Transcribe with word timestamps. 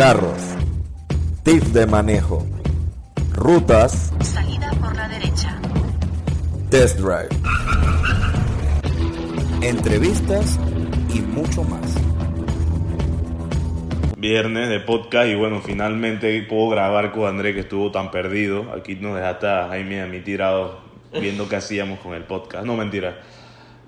carros, 0.00 0.56
tips 1.42 1.74
de 1.74 1.86
manejo, 1.86 2.46
rutas, 3.34 4.10
Salida 4.22 4.70
por 4.80 4.96
la 4.96 5.06
derecha. 5.06 5.60
test 6.70 6.98
drive, 6.98 7.28
entrevistas 9.60 10.58
y 11.12 11.20
mucho 11.20 11.64
más. 11.64 11.98
Viernes 14.16 14.70
de 14.70 14.80
podcast 14.80 15.28
y 15.28 15.34
bueno, 15.34 15.60
finalmente 15.60 16.40
puedo 16.44 16.70
grabar 16.70 17.12
con 17.12 17.28
André 17.28 17.52
que 17.52 17.60
estuvo 17.60 17.90
tan 17.90 18.10
perdido. 18.10 18.72
Aquí 18.72 18.94
nos 18.94 19.16
dejaste 19.16 19.48
a 19.48 19.68
Jaime 19.68 19.96
y 19.96 19.98
a 19.98 20.06
mí 20.06 20.20
tirados 20.20 20.78
viendo 21.12 21.46
qué 21.46 21.56
hacíamos 21.56 21.98
con 22.00 22.14
el 22.14 22.24
podcast. 22.24 22.64
No, 22.64 22.74
mentira. 22.74 23.20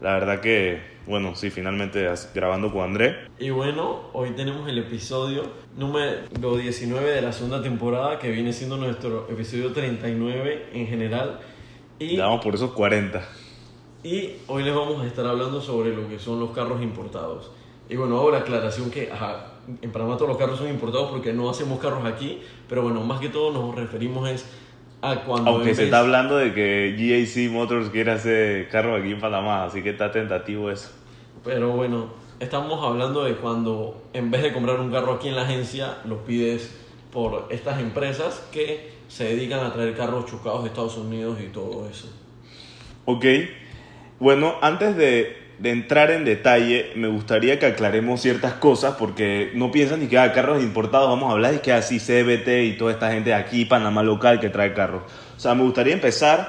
La 0.03 0.13
verdad 0.13 0.41
que, 0.41 0.92
bueno, 1.07 1.35
sí, 1.35 1.51
finalmente 1.51 2.09
grabando 2.35 2.73
con 2.73 2.83
André. 2.83 3.17
Y 3.39 3.51
bueno, 3.51 4.03
hoy 4.13 4.31
tenemos 4.31 4.69
el 4.69 4.79
episodio 4.79 5.43
número 5.77 6.57
19 6.57 7.11
de 7.11 7.23
la 7.23 7.33
segunda 7.33 7.61
temporada, 7.63 8.19
que 8.19 8.31
viene 8.31 8.53
siendo 8.53 8.77
nuestro 8.77 9.29
episodio 9.29 9.73
39 9.73 10.69
en 10.73 10.87
general. 10.87 11.41
Y, 11.99 12.17
Ya 12.17 12.27
vamos 12.27 12.45
por 12.45 12.55
esos 12.55 12.73
40. 12.73 13.23
y 14.05 14.33
hoy 14.49 14.63
les 14.63 14.75
vamos 14.75 15.03
a 15.03 15.07
estar 15.07 15.27
hablando 15.27 15.61
sobre 15.61 15.95
lo 15.95 16.09
que 16.09 16.19
son 16.19 16.41
los 16.41 16.51
carros 16.51 16.83
importados. 16.83 17.51
Y 17.89 17.97
bueno, 17.97 18.19
hago 18.19 18.31
la 18.31 18.39
aclaración 18.39 18.91
que 18.91 19.11
ajá, 19.11 19.53
en 19.81 19.93
Panamá 19.93 20.17
todos 20.17 20.29
los 20.29 20.39
carros 20.39 20.59
son 20.59 20.69
importados 20.69 21.11
porque 21.11 21.33
no 21.33 21.51
hacemos 21.51 21.79
carros 21.79 22.05
aquí, 22.05 22.41
pero 22.69 22.83
bueno, 22.83 23.03
más 23.03 23.21
que 23.21 23.29
todo 23.29 23.53
nos 23.53 23.75
referimos 23.75 24.29
es 24.29 24.47
a 25.03 25.17
cuando... 25.25 25.51
Aunque 25.51 25.75
se 25.75 25.85
está 25.85 25.99
hablando 25.99 26.37
de 26.37 26.55
que 26.55 26.95
GAC 26.97 27.53
Motors 27.53 27.91
quiere 27.91 28.13
hacer 28.13 28.69
carros 28.69 29.01
aquí 29.01 29.13
en 29.13 29.21
Panamá, 29.21 29.65
así 29.65 29.83
que 29.83 29.91
está 29.91 30.11
tentativo 30.11 30.71
eso. 30.71 30.91
Pero 31.45 31.73
bueno, 31.73 32.07
estamos 32.41 32.83
hablando 32.83 33.25
de 33.25 33.35
cuando 33.35 34.03
en 34.13 34.31
vez 34.31 34.43
de 34.43 34.53
comprar 34.53 34.81
un 34.81 34.91
carro 34.91 35.15
aquí 35.15 35.29
en 35.29 35.37
la 35.37 35.43
agencia, 35.43 35.99
lo 36.05 36.25
pides 36.25 36.75
por 37.13 37.49
estas 37.51 37.81
empresas 37.81 38.49
que 38.53 38.93
se 39.09 39.25
dedican 39.25 39.61
a 39.61 39.73
traer 39.73 39.95
carros 39.95 40.27
chocados 40.27 40.63
de 40.63 40.69
Estados 40.69 40.97
Unidos 40.97 41.39
y 41.41 41.49
todo 41.49 41.87
eso. 41.89 42.09
Ok, 43.05 43.25
bueno, 44.21 44.55
antes 44.63 44.97
de, 44.97 45.42
de 45.59 45.71
entrar 45.71 46.11
en 46.11 46.25
detalle, 46.25 46.93
me 46.97 47.09
gustaría 47.09 47.59
que 47.59 47.67
aclaremos 47.67 48.21
ciertas 48.21 48.55
cosas 48.55 48.97
porque 48.99 49.53
no 49.55 49.71
piensan 49.71 50.01
ni 50.01 50.07
que 50.07 50.19
a 50.19 50.33
carros 50.33 50.63
importados 50.63 51.09
vamos 51.09 51.29
a 51.31 51.33
hablar 51.33 51.55
y 51.55 51.59
que 51.59 51.73
así 51.73 51.99
CBT 51.99 52.49
y 52.65 52.77
toda 52.77 52.93
esta 52.93 53.13
gente 53.13 53.31
de 53.31 53.37
aquí, 53.37 53.65
Panamá 53.65 54.03
local, 54.03 54.41
que 54.41 54.49
trae 54.49 54.75
carros. 54.75 55.03
O 55.37 55.41
sea, 55.41 55.55
me 55.55 55.63
gustaría 55.63 55.93
empezar 55.93 56.49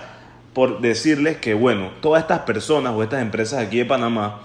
por 0.54 0.81
decirles 0.81 1.38
que, 1.38 1.54
bueno, 1.54 1.92
todas 2.02 2.22
estas 2.22 2.40
personas 2.40 2.94
o 2.96 3.04
estas 3.04 3.22
empresas 3.22 3.59
aquí 3.59 3.78
de 3.78 3.86
Panamá 3.86 4.42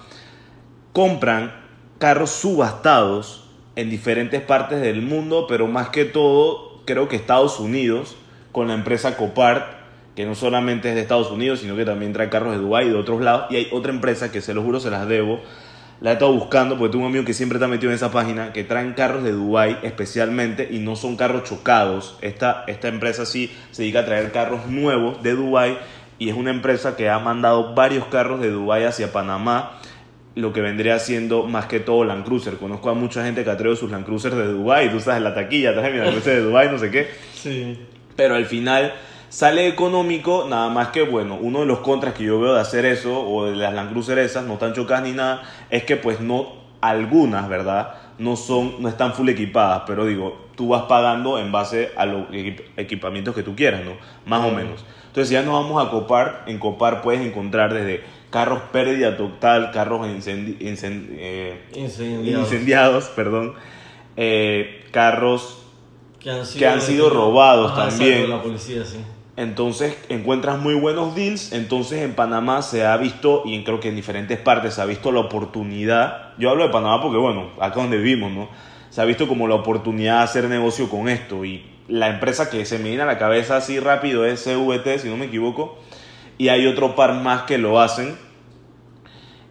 compran 0.92 1.53
carros 1.98 2.31
subastados 2.31 3.45
en 3.77 3.91
diferentes 3.91 4.41
partes 4.42 4.81
del 4.81 5.03
mundo, 5.03 5.47
pero 5.48 5.67
más 5.67 5.91
que 5.91 6.05
todo, 6.05 6.83
creo 6.84 7.09
que 7.09 7.17
Estados 7.17 7.61
Unidos, 7.61 8.17
con 8.53 8.69
la 8.69 8.75
empresa 8.75 9.17
Copart, 9.17 9.78
que 10.19 10.27
no 10.27 10.34
solamente 10.34 10.88
es 10.88 10.97
de 10.97 11.02
Estados 11.02 11.30
Unidos, 11.30 11.61
sino 11.61 11.77
que 11.77 11.84
también 11.84 12.12
trae 12.12 12.28
carros 12.28 12.50
de 12.50 12.58
Dubái 12.58 12.88
y 12.88 12.88
de 12.88 12.97
otros 12.97 13.20
lados. 13.20 13.47
Y 13.50 13.55
hay 13.55 13.69
otra 13.70 13.92
empresa 13.92 14.33
que 14.33 14.41
se 14.41 14.52
lo 14.52 14.64
juro, 14.64 14.80
se 14.80 14.91
las 14.91 15.06
debo. 15.06 15.38
La 16.00 16.11
he 16.11 16.12
estado 16.14 16.33
buscando 16.33 16.77
porque 16.77 16.91
tengo 16.91 17.05
un 17.05 17.12
amigo 17.12 17.24
que 17.24 17.34
siempre 17.34 17.58
está 17.58 17.69
metido 17.69 17.92
en 17.92 17.94
esa 17.94 18.11
página, 18.11 18.52
que 18.52 18.64
traen 18.64 18.94
carros 18.94 19.22
de 19.22 19.30
Dubái 19.30 19.78
especialmente 19.84 20.66
y 20.72 20.80
no 20.80 20.96
son 20.96 21.14
carros 21.14 21.44
chocados. 21.44 22.19
Esta, 22.20 22.64
esta 22.66 22.89
empresa 22.89 23.24
sí 23.27 23.52
se 23.70 23.83
dedica 23.83 24.00
a 24.00 24.06
traer 24.06 24.33
carros 24.33 24.66
nuevos 24.66 25.22
de 25.22 25.36
Dubái 25.36 25.78
y 26.19 26.30
es 26.30 26.34
una 26.34 26.50
empresa 26.50 26.96
que 26.96 27.08
ha 27.08 27.20
mandado 27.20 27.77
varios 27.77 28.06
carros 28.06 28.41
de 28.41 28.50
Dubái 28.50 28.83
hacia 28.83 29.12
Panamá 29.12 29.78
lo 30.34 30.52
que 30.52 30.61
vendría 30.61 30.98
siendo 30.98 31.44
más 31.44 31.66
que 31.66 31.78
todo 31.78 32.02
Land 32.02 32.24
Cruiser. 32.24 32.56
Conozco 32.56 32.91
a 32.91 32.94
mucha 32.94 33.24
gente 33.24 33.44
que 33.44 33.50
ha 33.50 33.56
traído 33.56 33.77
sus 33.77 33.92
Land 33.92 34.05
Cruiser 34.05 34.34
de 34.34 34.48
Dubai, 34.48 34.91
tú 34.91 34.98
sabes, 34.98 35.22
la 35.22 35.33
taquilla, 35.33 35.74
traje 35.74 35.92
mi 35.92 35.98
Land 35.98 36.11
Cruiser 36.11 36.34
de 36.34 36.42
Dubai, 36.42 36.72
no 36.72 36.78
sé 36.78 36.91
qué. 36.91 37.06
Sí. 37.34 37.78
Pero 38.16 38.34
al 38.34 38.46
final 38.46 38.94
sale 39.29 39.69
económico, 39.69 40.47
nada 40.48 40.69
más 40.69 40.89
que, 40.89 41.03
bueno, 41.03 41.37
uno 41.41 41.61
de 41.61 41.67
los 41.67 41.79
contras 41.80 42.14
que 42.14 42.25
yo 42.25 42.41
veo 42.41 42.55
de 42.55 42.61
hacer 42.61 42.85
eso, 42.85 43.20
o 43.29 43.47
de 43.47 43.57
las 43.57 43.75
Land 43.75 43.91
Cruiser 43.92 44.19
esas, 44.19 44.45
no 44.45 44.55
están 44.55 44.73
chocadas 44.75 45.05
ni 45.05 45.13
nada, 45.13 45.42
es 45.70 45.85
que 45.85 45.97
pues 45.97 46.20
no, 46.20 46.52
algunas, 46.80 47.48
¿verdad? 47.48 47.95
No 48.19 48.36
son, 48.36 48.80
no 48.83 48.89
están 48.89 49.13
full 49.14 49.29
equipadas, 49.29 49.83
pero 49.86 50.05
digo, 50.07 50.47
tú 50.57 50.69
vas 50.69 50.83
pagando 50.85 51.39
en 51.39 51.52
base 51.52 51.91
a 51.97 52.05
los 52.07 52.29
equip- 52.30 52.63
equipamientos 52.77 53.35
que 53.35 53.42
tú 53.42 53.55
quieras, 53.55 53.85
¿no? 53.85 53.92
Más 54.27 54.45
o 54.45 54.51
menos. 54.51 54.85
Entonces, 55.07 55.31
ya 55.31 55.42
nos 55.42 55.55
vamos 55.55 55.85
a 55.86 55.91
Copar, 55.91 56.45
en 56.47 56.58
Copar 56.58 57.01
puedes 57.02 57.20
encontrar 57.25 57.73
desde 57.73 58.02
carros 58.31 58.61
pérdida 58.73 59.17
total, 59.17 59.70
carros 59.73 60.07
incendi- 60.07 60.57
eh, 60.61 61.61
Incendiados. 61.75 62.45
incendiados, 62.52 63.05
perdón, 63.14 63.55
eh, 64.17 64.85
carros 64.91 65.58
Que 66.20 66.31
han 66.31 66.45
sido, 66.45 66.58
que 66.58 66.67
han 66.67 66.81
sido 66.81 67.11
robados 67.11 67.73
Ajá, 67.73 67.89
también. 67.89 68.13
exacto, 68.13 68.36
la 68.36 68.42
policía, 68.42 68.85
sí. 68.85 68.98
Entonces 69.39 69.97
encuentras 70.09 70.59
muy 70.59 70.75
buenos 70.75 71.15
deals. 71.15 71.53
Entonces 71.53 72.03
en 72.03 72.15
Panamá 72.15 72.61
se 72.61 72.85
ha 72.85 72.97
visto, 72.97 73.43
y 73.45 73.63
creo 73.63 73.79
que 73.79 73.89
en 73.89 73.95
diferentes 73.95 74.37
partes 74.37 74.75
se 74.75 74.83
ha 74.83 74.85
visto 74.85 75.13
la 75.13 75.21
oportunidad. 75.21 76.37
Yo 76.39 76.51
hablo 76.51 76.65
de 76.65 76.71
Panamá 76.71 77.01
porque, 77.01 77.19
bueno, 77.19 77.51
acá 77.61 77.81
donde 77.81 77.99
vivimos, 77.99 78.33
¿no? 78.33 78.49
Se 78.91 79.01
ha 79.01 79.05
visto 79.05 79.29
como 79.29 79.47
la 79.47 79.55
oportunidad 79.55 80.19
de 80.19 80.25
hacer 80.25 80.45
negocio 80.49 80.91
con 80.91 81.09
esto. 81.09 81.45
Y 81.45 81.65
la 81.87 82.09
empresa 82.09 82.51
que 82.51 82.67
se 82.67 82.79
me 82.79 82.89
viene 82.89 83.05
a 83.05 83.07
la 83.07 83.17
cabeza 83.17 83.57
así 83.57 83.79
rápido 83.79 84.27
es 84.27 84.43
CVT, 84.43 84.99
si 84.99 85.09
no 85.09 85.17
me 85.17 85.27
equivoco. 85.27 85.79
Y 86.37 86.49
hay 86.49 86.67
otro 86.67 86.97
par 86.97 87.15
más 87.15 87.43
que 87.43 87.59
lo 87.59 87.81
hacen. 87.81 88.19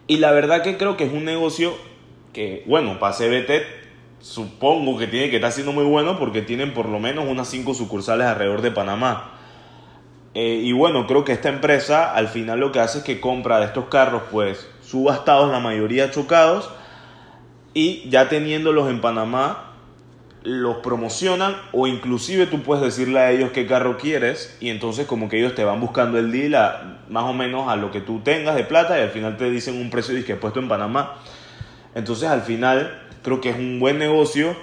Y 0.06 0.18
la 0.18 0.32
verdad 0.32 0.62
que 0.62 0.76
creo 0.76 0.98
que 0.98 1.04
es 1.04 1.12
un 1.14 1.24
negocio 1.24 1.72
que, 2.34 2.62
bueno, 2.66 2.98
para 2.98 3.14
CVT 3.14 3.62
supongo 4.20 4.98
que 4.98 5.06
tiene 5.06 5.30
que 5.30 5.36
estar 5.36 5.52
siendo 5.52 5.72
muy 5.72 5.84
bueno 5.84 6.18
porque 6.18 6.42
tienen 6.42 6.74
por 6.74 6.90
lo 6.90 6.98
menos 6.98 7.24
unas 7.26 7.48
cinco 7.48 7.72
sucursales 7.72 8.26
alrededor 8.26 8.60
de 8.60 8.70
Panamá. 8.70 9.36
Eh, 10.34 10.60
y 10.62 10.72
bueno, 10.72 11.06
creo 11.06 11.24
que 11.24 11.32
esta 11.32 11.48
empresa 11.48 12.14
al 12.14 12.28
final 12.28 12.60
lo 12.60 12.70
que 12.70 12.80
hace 12.80 12.98
es 12.98 13.04
que 13.04 13.20
compra 13.20 13.58
de 13.58 13.66
estos 13.66 13.86
carros, 13.86 14.22
pues 14.30 14.68
subastados, 14.82 15.50
la 15.50 15.60
mayoría 15.60 16.10
chocados, 16.10 16.70
y 17.74 18.08
ya 18.08 18.28
teniéndolos 18.28 18.88
en 18.90 19.00
Panamá, 19.00 19.64
los 20.42 20.76
promocionan 20.76 21.56
o 21.72 21.86
inclusive 21.86 22.46
tú 22.46 22.62
puedes 22.62 22.82
decirle 22.84 23.18
a 23.18 23.30
ellos 23.32 23.50
qué 23.50 23.66
carro 23.66 23.98
quieres 23.98 24.56
y 24.60 24.70
entonces 24.70 25.06
como 25.06 25.28
que 25.28 25.38
ellos 25.38 25.54
te 25.54 25.64
van 25.64 25.80
buscando 25.80 26.18
el 26.18 26.30
deal 26.30 26.54
a- 26.54 27.00
más 27.08 27.24
o 27.24 27.32
menos 27.34 27.68
a 27.68 27.76
lo 27.76 27.90
que 27.90 28.00
tú 28.00 28.20
tengas 28.20 28.54
de 28.54 28.64
plata 28.64 28.98
y 28.98 29.02
al 29.02 29.10
final 29.10 29.36
te 29.36 29.50
dicen 29.50 29.76
un 29.80 29.90
precio 29.90 30.14
disque 30.14 30.36
puesto 30.36 30.60
en 30.60 30.68
Panamá. 30.68 31.16
Entonces 31.94 32.28
al 32.28 32.42
final 32.42 33.02
creo 33.22 33.40
que 33.40 33.50
es 33.50 33.56
un 33.58 33.80
buen 33.80 33.98
negocio, 33.98 34.56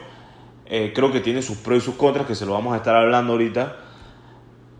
eh, 0.65 0.91
creo 0.95 1.11
que 1.11 1.19
tiene 1.19 1.41
sus 1.41 1.57
pros 1.57 1.79
y 1.83 1.85
sus 1.85 1.95
contras 1.95 2.25
que 2.25 2.35
se 2.35 2.45
lo 2.45 2.53
vamos 2.53 2.73
a 2.73 2.77
estar 2.77 2.95
hablando 2.95 3.33
ahorita, 3.33 3.75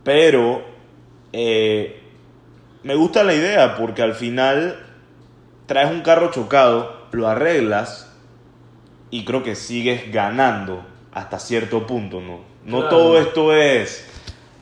pero 0.04 0.75
eh, 1.38 2.00
me 2.84 2.96
gusta 2.96 3.26
la 3.26 3.34
idea 3.34 3.76
porque 3.76 4.02
al 4.02 4.14
final 4.14 4.80
traes 5.66 5.92
un 5.92 6.00
carro 6.00 6.32
chocado, 6.32 7.08
lo 7.12 7.28
arreglas 7.28 8.10
y 9.12 9.26
creo 9.26 9.44
que 9.44 9.56
sigues 9.56 10.14
ganando 10.14 10.86
hasta 11.12 11.38
cierto 11.40 11.86
punto, 11.86 12.22
¿no? 12.22 12.40
No 12.66 12.80
Claro. 12.80 12.96
todo 12.96 13.20
esto 13.20 13.54
es 13.54 14.08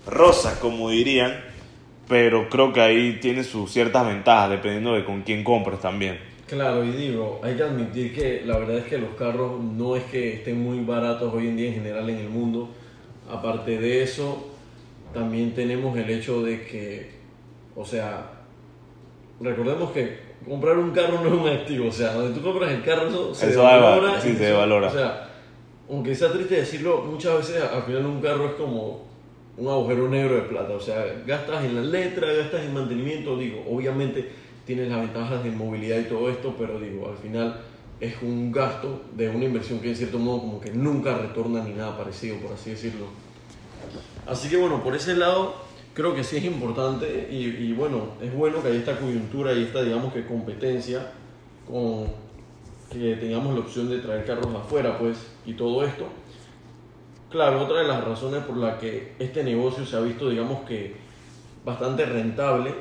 rosa, 0.08 0.60
como 0.60 0.90
dirían, 0.90 1.40
pero 2.08 2.50
creo 2.50 2.74
que 2.74 2.82
ahí 2.82 3.20
tiene 3.22 3.44
sus 3.44 3.72
ciertas 3.72 4.08
ventajas 4.08 4.50
dependiendo 4.50 4.96
de 4.96 5.06
con 5.06 5.22
quién 5.22 5.44
compres 5.44 5.80
también. 5.80 6.20
Claro, 6.48 6.84
y 6.84 6.92
digo, 6.92 7.40
hay 7.44 7.56
que 7.56 7.64
admitir 7.64 8.16
que 8.16 8.42
la 8.46 8.58
verdad 8.58 8.80
es 8.80 8.86
que 8.86 8.98
los 8.98 9.12
carros 9.12 9.62
no 9.62 9.96
es 9.96 10.06
que 10.06 10.34
estén 10.34 10.62
muy 10.64 10.84
baratos 10.84 11.32
hoy 11.32 11.50
en 11.50 11.56
día 11.56 11.68
en 11.68 11.76
general 11.76 12.10
en 12.10 12.18
el 12.18 12.30
mundo. 12.30 12.70
Aparte 13.32 13.78
de 13.78 14.02
eso, 14.02 14.53
también 15.14 15.54
tenemos 15.54 15.98
el 15.98 16.10
hecho 16.10 16.42
de 16.44 16.66
que, 16.66 17.12
o 17.76 17.86
sea, 17.86 18.32
recordemos 19.40 19.92
que 19.92 20.18
comprar 20.48 20.78
un 20.78 20.92
carro 20.92 21.20
no 21.22 21.28
es 21.28 21.42
un 21.42 21.48
activo, 21.48 21.88
o 21.88 21.92
sea, 21.92 22.14
donde 22.14 22.38
tú 22.40 22.44
compras 22.46 22.72
el 22.72 22.84
carro 22.84 23.08
eso 23.08 23.34
se 23.34 23.50
Eso 23.50 23.64
va- 23.64 23.76
devalora. 23.76 24.20
sí, 24.22 24.34
se 24.36 24.46
devalora. 24.46 24.88
O 24.88 24.92
sea, 24.92 25.30
aunque 25.90 26.16
sea 26.16 26.32
triste 26.32 26.56
decirlo, 26.56 27.04
muchas 27.10 27.38
veces 27.38 27.62
al 27.64 27.84
final 27.84 28.06
un 28.06 28.22
carro 28.22 28.46
es 28.48 28.54
como 28.54 29.04
un 29.58 29.68
agujero 29.68 30.08
negro 30.10 30.36
de 30.36 30.42
plata, 30.44 30.74
o 30.74 30.80
sea, 30.80 31.06
gastas 31.28 31.64
en 31.66 31.76
la 31.76 31.82
letra, 31.82 32.32
gastas 32.34 32.62
en 32.66 32.74
mantenimiento, 32.74 33.38
digo, 33.38 33.64
obviamente 33.70 34.28
tienes 34.66 34.90
las 34.90 35.02
ventajas 35.02 35.44
de 35.44 35.52
movilidad 35.52 36.00
y 36.00 36.04
todo 36.06 36.30
esto, 36.30 36.56
pero 36.58 36.80
digo, 36.80 37.10
al 37.10 37.18
final 37.18 37.62
es 38.00 38.16
un 38.22 38.52
gasto 38.52 39.02
de 39.16 39.30
una 39.30 39.46
inversión 39.46 39.80
que 39.80 39.90
en 39.90 39.96
cierto 39.96 40.18
modo 40.18 40.40
como 40.40 40.60
que 40.60 40.72
nunca 40.72 41.16
retorna 41.18 41.64
ni 41.64 41.74
nada 41.74 41.96
parecido, 41.98 42.38
por 42.38 42.54
así 42.54 42.72
decirlo. 42.72 43.06
Así 44.28 44.50
que 44.50 44.58
bueno, 44.58 44.84
por 44.84 44.96
ese 44.96 45.16
lado 45.16 45.56
creo 45.94 46.16
que 46.16 46.24
sí 46.24 46.38
es 46.38 46.46
importante 46.46 47.28
y, 47.30 47.72
bueno, 47.74 48.14
es 48.22 48.34
bueno 48.34 48.62
que 48.62 48.70
haya 48.70 48.80
esta 48.80 48.98
coyuntura 48.98 49.54
y 49.54 49.64
esta 49.64 49.82
digamos 49.84 50.14
que 50.14 50.26
competencia 50.26 51.12
con 51.68 52.08
que 52.92 53.16
tengamos 53.16 53.54
la 53.54 53.62
opción 53.62 53.90
de 53.90 54.00
traer 54.00 54.26
carros 54.26 54.52
de 54.52 54.58
afuera 54.58 54.98
pues 54.98 55.18
y 55.46 55.54
todo 55.54 55.84
esto. 55.84 56.08
Claro, 57.30 57.62
otra 57.62 57.80
de 57.80 57.88
las 57.88 58.04
razones 58.04 58.44
por 58.44 58.58
la 58.58 58.78
que 58.78 59.14
este 59.20 59.44
negocio 59.44 59.86
se 59.86 59.96
ha 59.96 60.00
visto 60.00 60.30
digamos 60.30 60.62
que 60.68 60.96
bastante 61.66 62.06
rentable, 62.06 62.74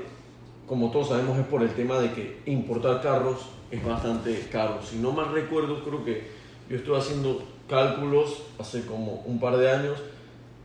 como 0.66 0.90
todos 0.90 1.08
sabemos 1.08 1.38
es 1.38 1.46
por 1.46 1.62
el 1.62 1.70
tema 1.70 1.98
de 1.98 2.12
que 2.12 2.40
importar 2.46 3.02
carros 3.02 3.38
es 3.70 3.84
bastante 3.84 4.46
caro. 4.50 4.80
Si 4.82 4.96
no 4.96 5.12
mal 5.12 5.32
recuerdo, 5.32 5.82
creo 5.84 6.04
que 6.04 6.28
yo 6.68 6.76
estuve 6.76 6.98
haciendo 6.98 7.42
cálculos 7.68 8.42
hace 8.58 8.84
como 8.84 9.22
un 9.26 9.40
par 9.40 9.56
de 9.56 9.70
años 9.70 9.98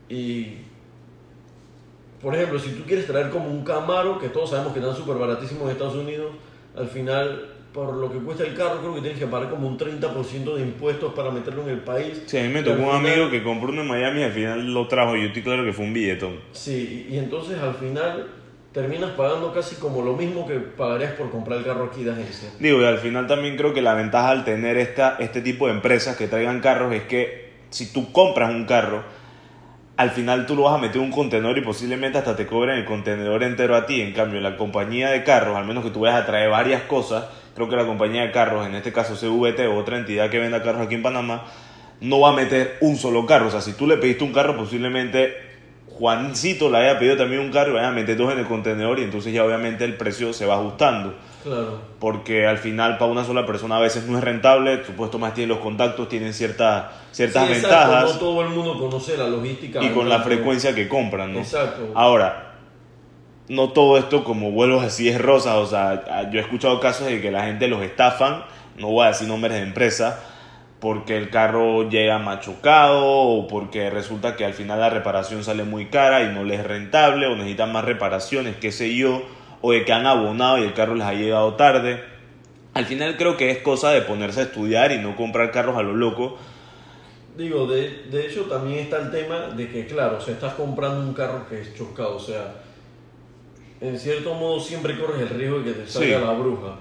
y, 0.08 0.58
por 2.22 2.34
ejemplo, 2.34 2.58
si 2.58 2.70
tú 2.70 2.82
quieres 2.84 3.06
traer 3.06 3.30
como 3.30 3.48
un 3.48 3.62
Camaro, 3.64 4.18
que 4.18 4.28
todos 4.28 4.50
sabemos 4.50 4.72
que 4.72 4.80
están 4.80 4.96
súper 4.96 5.16
baratísimos 5.16 5.64
en 5.64 5.70
Estados 5.70 5.94
Unidos, 5.94 6.32
al 6.76 6.88
final, 6.88 7.46
por 7.72 7.94
lo 7.94 8.10
que 8.10 8.18
cuesta 8.18 8.44
el 8.44 8.54
carro, 8.54 8.80
creo 8.80 8.94
que 8.94 9.00
tienes 9.02 9.18
que 9.18 9.26
pagar 9.26 9.50
como 9.50 9.68
un 9.68 9.78
30% 9.78 10.54
de 10.56 10.62
impuestos 10.62 11.12
para 11.14 11.30
meterlo 11.30 11.62
en 11.62 11.68
el 11.70 11.80
país. 11.80 12.22
Sí, 12.26 12.38
a 12.38 12.42
mí 12.42 12.48
me 12.48 12.62
tocó 12.62 12.82
un 12.82 12.88
final- 12.88 12.96
amigo 13.12 13.30
que 13.30 13.42
compró 13.42 13.68
uno 13.70 13.82
en 13.82 13.88
Miami 13.88 14.20
y 14.20 14.24
al 14.24 14.32
final 14.32 14.74
lo 14.74 14.88
trajo. 14.88 15.14
Yo 15.16 15.26
estoy 15.28 15.42
claro 15.42 15.64
que 15.64 15.72
fue 15.72 15.84
un 15.84 15.92
billetón. 15.92 16.36
Sí, 16.52 17.06
y 17.08 17.14
y 17.14 17.18
entonces 17.18 17.58
al 17.60 17.74
final 17.74 18.26
terminas 18.72 19.10
pagando 19.12 19.52
casi 19.52 19.76
como 19.76 20.02
lo 20.02 20.14
mismo 20.14 20.46
que 20.46 20.54
pagarías 20.58 21.12
por 21.12 21.30
comprar 21.30 21.58
el 21.58 21.64
carro 21.64 21.84
aquí 21.92 22.02
de 22.04 22.12
agencia. 22.12 22.50
Digo, 22.58 22.80
y 22.82 22.84
al 22.84 22.98
final 22.98 23.26
también 23.26 23.56
creo 23.56 23.72
que 23.72 23.82
la 23.82 23.94
ventaja 23.94 24.30
al 24.30 24.44
tener 24.44 24.76
esta, 24.76 25.16
este 25.20 25.40
tipo 25.40 25.66
de 25.68 25.72
empresas 25.74 26.16
que 26.16 26.26
traigan 26.28 26.60
carros 26.60 26.92
es 26.94 27.04
que 27.04 27.48
si 27.70 27.92
tú 27.92 28.12
compras 28.12 28.50
un 28.50 28.64
carro, 28.66 29.02
al 29.98 30.12
final 30.12 30.46
tú 30.46 30.54
lo 30.54 30.62
vas 30.62 30.76
a 30.76 30.78
meter 30.78 30.98
en 30.98 31.02
un 31.02 31.10
contenedor 31.10 31.58
y 31.58 31.60
posiblemente 31.60 32.18
hasta 32.18 32.36
te 32.36 32.46
cobren 32.46 32.78
el 32.78 32.84
contenedor 32.84 33.42
entero 33.42 33.74
a 33.74 33.84
ti. 33.84 34.00
En 34.00 34.12
cambio, 34.12 34.40
la 34.40 34.56
compañía 34.56 35.10
de 35.10 35.24
carros, 35.24 35.56
al 35.56 35.64
menos 35.64 35.84
que 35.84 35.90
tú 35.90 36.00
vayas 36.00 36.22
a 36.22 36.24
traer 36.24 36.48
varias 36.50 36.82
cosas, 36.82 37.24
creo 37.56 37.68
que 37.68 37.74
la 37.74 37.84
compañía 37.84 38.22
de 38.22 38.30
carros, 38.30 38.64
en 38.64 38.76
este 38.76 38.92
caso 38.92 39.16
CVT 39.16 39.66
o 39.66 39.74
otra 39.74 39.98
entidad 39.98 40.30
que 40.30 40.38
venda 40.38 40.62
carros 40.62 40.82
aquí 40.82 40.94
en 40.94 41.02
Panamá, 41.02 41.46
no 42.00 42.20
va 42.20 42.28
a 42.28 42.32
meter 42.32 42.76
un 42.80 42.96
solo 42.96 43.26
carro. 43.26 43.48
O 43.48 43.50
sea, 43.50 43.60
si 43.60 43.72
tú 43.72 43.88
le 43.88 43.96
pediste 43.96 44.22
un 44.22 44.32
carro, 44.32 44.56
posiblemente 44.56 45.34
Juancito 45.88 46.70
le 46.70 46.78
haya 46.78 46.96
pedido 47.00 47.16
también 47.16 47.42
un 47.42 47.50
carro 47.50 47.72
y 47.72 47.74
vayan 47.74 47.90
a 47.90 47.94
meter 47.96 48.16
dos 48.16 48.32
en 48.32 48.38
el 48.38 48.46
contenedor 48.46 49.00
y 49.00 49.02
entonces 49.02 49.32
ya 49.32 49.44
obviamente 49.44 49.84
el 49.84 49.94
precio 49.94 50.32
se 50.32 50.46
va 50.46 50.54
ajustando 50.54 51.16
Claro. 51.48 51.80
porque 51.98 52.46
al 52.46 52.58
final 52.58 52.98
para 52.98 53.10
una 53.10 53.24
sola 53.24 53.44
persona 53.46 53.76
a 53.76 53.80
veces 53.80 54.06
no 54.06 54.18
es 54.18 54.24
rentable, 54.24 54.84
supuesto 54.84 55.18
más 55.18 55.34
tienen 55.34 55.48
los 55.50 55.58
contactos, 55.58 56.08
tienen 56.08 56.32
cierta, 56.32 56.92
ciertas 57.10 57.46
Sí, 57.46 57.52
exacto, 57.54 57.76
ventajas 57.76 58.14
No 58.14 58.18
todo 58.20 58.42
el 58.42 58.48
mundo 58.50 58.78
conoce 58.78 59.16
la 59.16 59.26
logística. 59.26 59.82
y 59.82 59.88
con 59.90 60.08
la 60.08 60.20
frecuencia 60.20 60.74
que 60.74 60.88
compran, 60.88 61.32
¿no? 61.32 61.40
Exacto. 61.40 61.90
Ahora, 61.94 62.54
no 63.48 63.70
todo 63.70 63.96
esto 63.98 64.24
como 64.24 64.50
vuelvo 64.50 64.80
así 64.80 65.08
es 65.08 65.20
rosa, 65.20 65.56
o 65.58 65.66
sea, 65.66 66.30
yo 66.30 66.38
he 66.38 66.42
escuchado 66.42 66.80
casos 66.80 67.06
de 67.06 67.20
que 67.20 67.30
la 67.30 67.44
gente 67.44 67.66
los 67.68 67.82
estafan, 67.82 68.44
no 68.76 68.88
voy 68.88 69.06
a 69.06 69.08
decir 69.08 69.26
nombres 69.26 69.54
de 69.54 69.60
empresa, 69.62 70.20
porque 70.80 71.16
el 71.16 71.30
carro 71.30 71.88
llega 71.88 72.18
machucado 72.18 73.04
o 73.04 73.48
porque 73.48 73.90
resulta 73.90 74.36
que 74.36 74.44
al 74.44 74.52
final 74.54 74.78
la 74.78 74.90
reparación 74.90 75.42
sale 75.42 75.64
muy 75.64 75.86
cara 75.86 76.22
y 76.22 76.32
no 76.32 76.44
les 76.44 76.60
es 76.60 76.66
rentable 76.66 77.26
o 77.26 77.34
necesitan 77.34 77.72
más 77.72 77.84
reparaciones, 77.84 78.56
qué 78.56 78.70
sé 78.70 78.94
yo, 78.94 79.22
o 79.60 79.72
de 79.72 79.84
que 79.84 79.92
han 79.92 80.06
abonado 80.06 80.58
y 80.58 80.62
el 80.62 80.72
carro 80.74 80.94
les 80.94 81.06
ha 81.06 81.12
llegado 81.14 81.54
tarde. 81.54 82.02
Al 82.74 82.84
final 82.86 83.16
creo 83.16 83.36
que 83.36 83.50
es 83.50 83.58
cosa 83.58 83.90
de 83.90 84.02
ponerse 84.02 84.40
a 84.40 84.42
estudiar 84.44 84.92
y 84.92 84.98
no 84.98 85.16
comprar 85.16 85.50
carros 85.50 85.76
a 85.76 85.82
lo 85.82 85.94
loco. 85.94 86.38
Digo, 87.36 87.66
de, 87.66 88.04
de 88.10 88.26
hecho 88.26 88.42
también 88.44 88.80
está 88.80 88.98
el 89.00 89.10
tema 89.10 89.48
de 89.56 89.68
que, 89.68 89.86
claro, 89.86 90.18
o 90.18 90.20
sea, 90.20 90.34
estás 90.34 90.54
comprando 90.54 91.00
un 91.00 91.14
carro 91.14 91.48
que 91.48 91.60
es 91.60 91.74
chocado, 91.76 92.16
o 92.16 92.20
sea, 92.20 92.54
en 93.80 93.98
cierto 93.98 94.34
modo 94.34 94.58
siempre 94.60 94.98
corres 94.98 95.20
el 95.22 95.28
riesgo 95.28 95.58
de 95.60 95.64
que 95.66 95.72
te 95.80 95.86
salga 95.88 96.18
Sí. 96.18 96.24
la 96.24 96.32
bruja. 96.32 96.76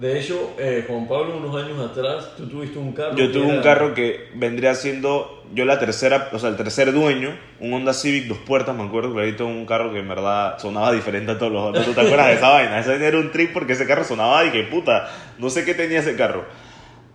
De 0.00 0.18
hecho, 0.18 0.54
eh, 0.58 0.84
Juan 0.88 1.06
Pablo, 1.06 1.36
unos 1.36 1.54
años 1.62 1.78
atrás, 1.78 2.30
tú 2.36 2.48
tuviste 2.48 2.78
un 2.78 2.92
carro. 2.92 3.14
Yo 3.16 3.30
tuve 3.30 3.44
un 3.44 3.60
carro 3.62 3.94
que 3.94 4.30
vendría 4.34 4.74
siendo 4.74 5.44
yo 5.54 5.64
la 5.64 5.78
tercera, 5.78 6.28
o 6.32 6.38
sea, 6.38 6.48
el 6.48 6.56
tercer 6.56 6.92
dueño, 6.92 7.38
un 7.60 7.72
Honda 7.74 7.92
Civic 7.92 8.26
dos 8.26 8.38
puertas, 8.38 8.74
me 8.74 8.82
acuerdo 8.84 9.12
que 9.14 9.20
ahorita 9.20 9.44
un 9.44 9.64
carro 9.66 9.92
que 9.92 10.00
en 10.00 10.08
verdad 10.08 10.58
sonaba 10.58 10.90
diferente 10.92 11.32
a 11.32 11.38
todos 11.38 11.52
los 11.52 11.62
otros. 11.70 11.84
¿Tú 11.84 11.92
te 11.92 12.00
acuerdas 12.00 12.28
de 12.28 12.34
esa 12.34 12.48
vaina? 12.50 12.80
Ese 12.80 13.06
era 13.06 13.18
un 13.18 13.30
trip 13.30 13.52
porque 13.52 13.74
ese 13.74 13.86
carro 13.86 14.02
sonaba 14.02 14.44
y 14.44 14.50
que 14.50 14.62
puta, 14.64 15.08
no 15.38 15.50
sé 15.50 15.64
qué 15.64 15.74
tenía 15.74 16.00
ese 16.00 16.16
carro. 16.16 16.46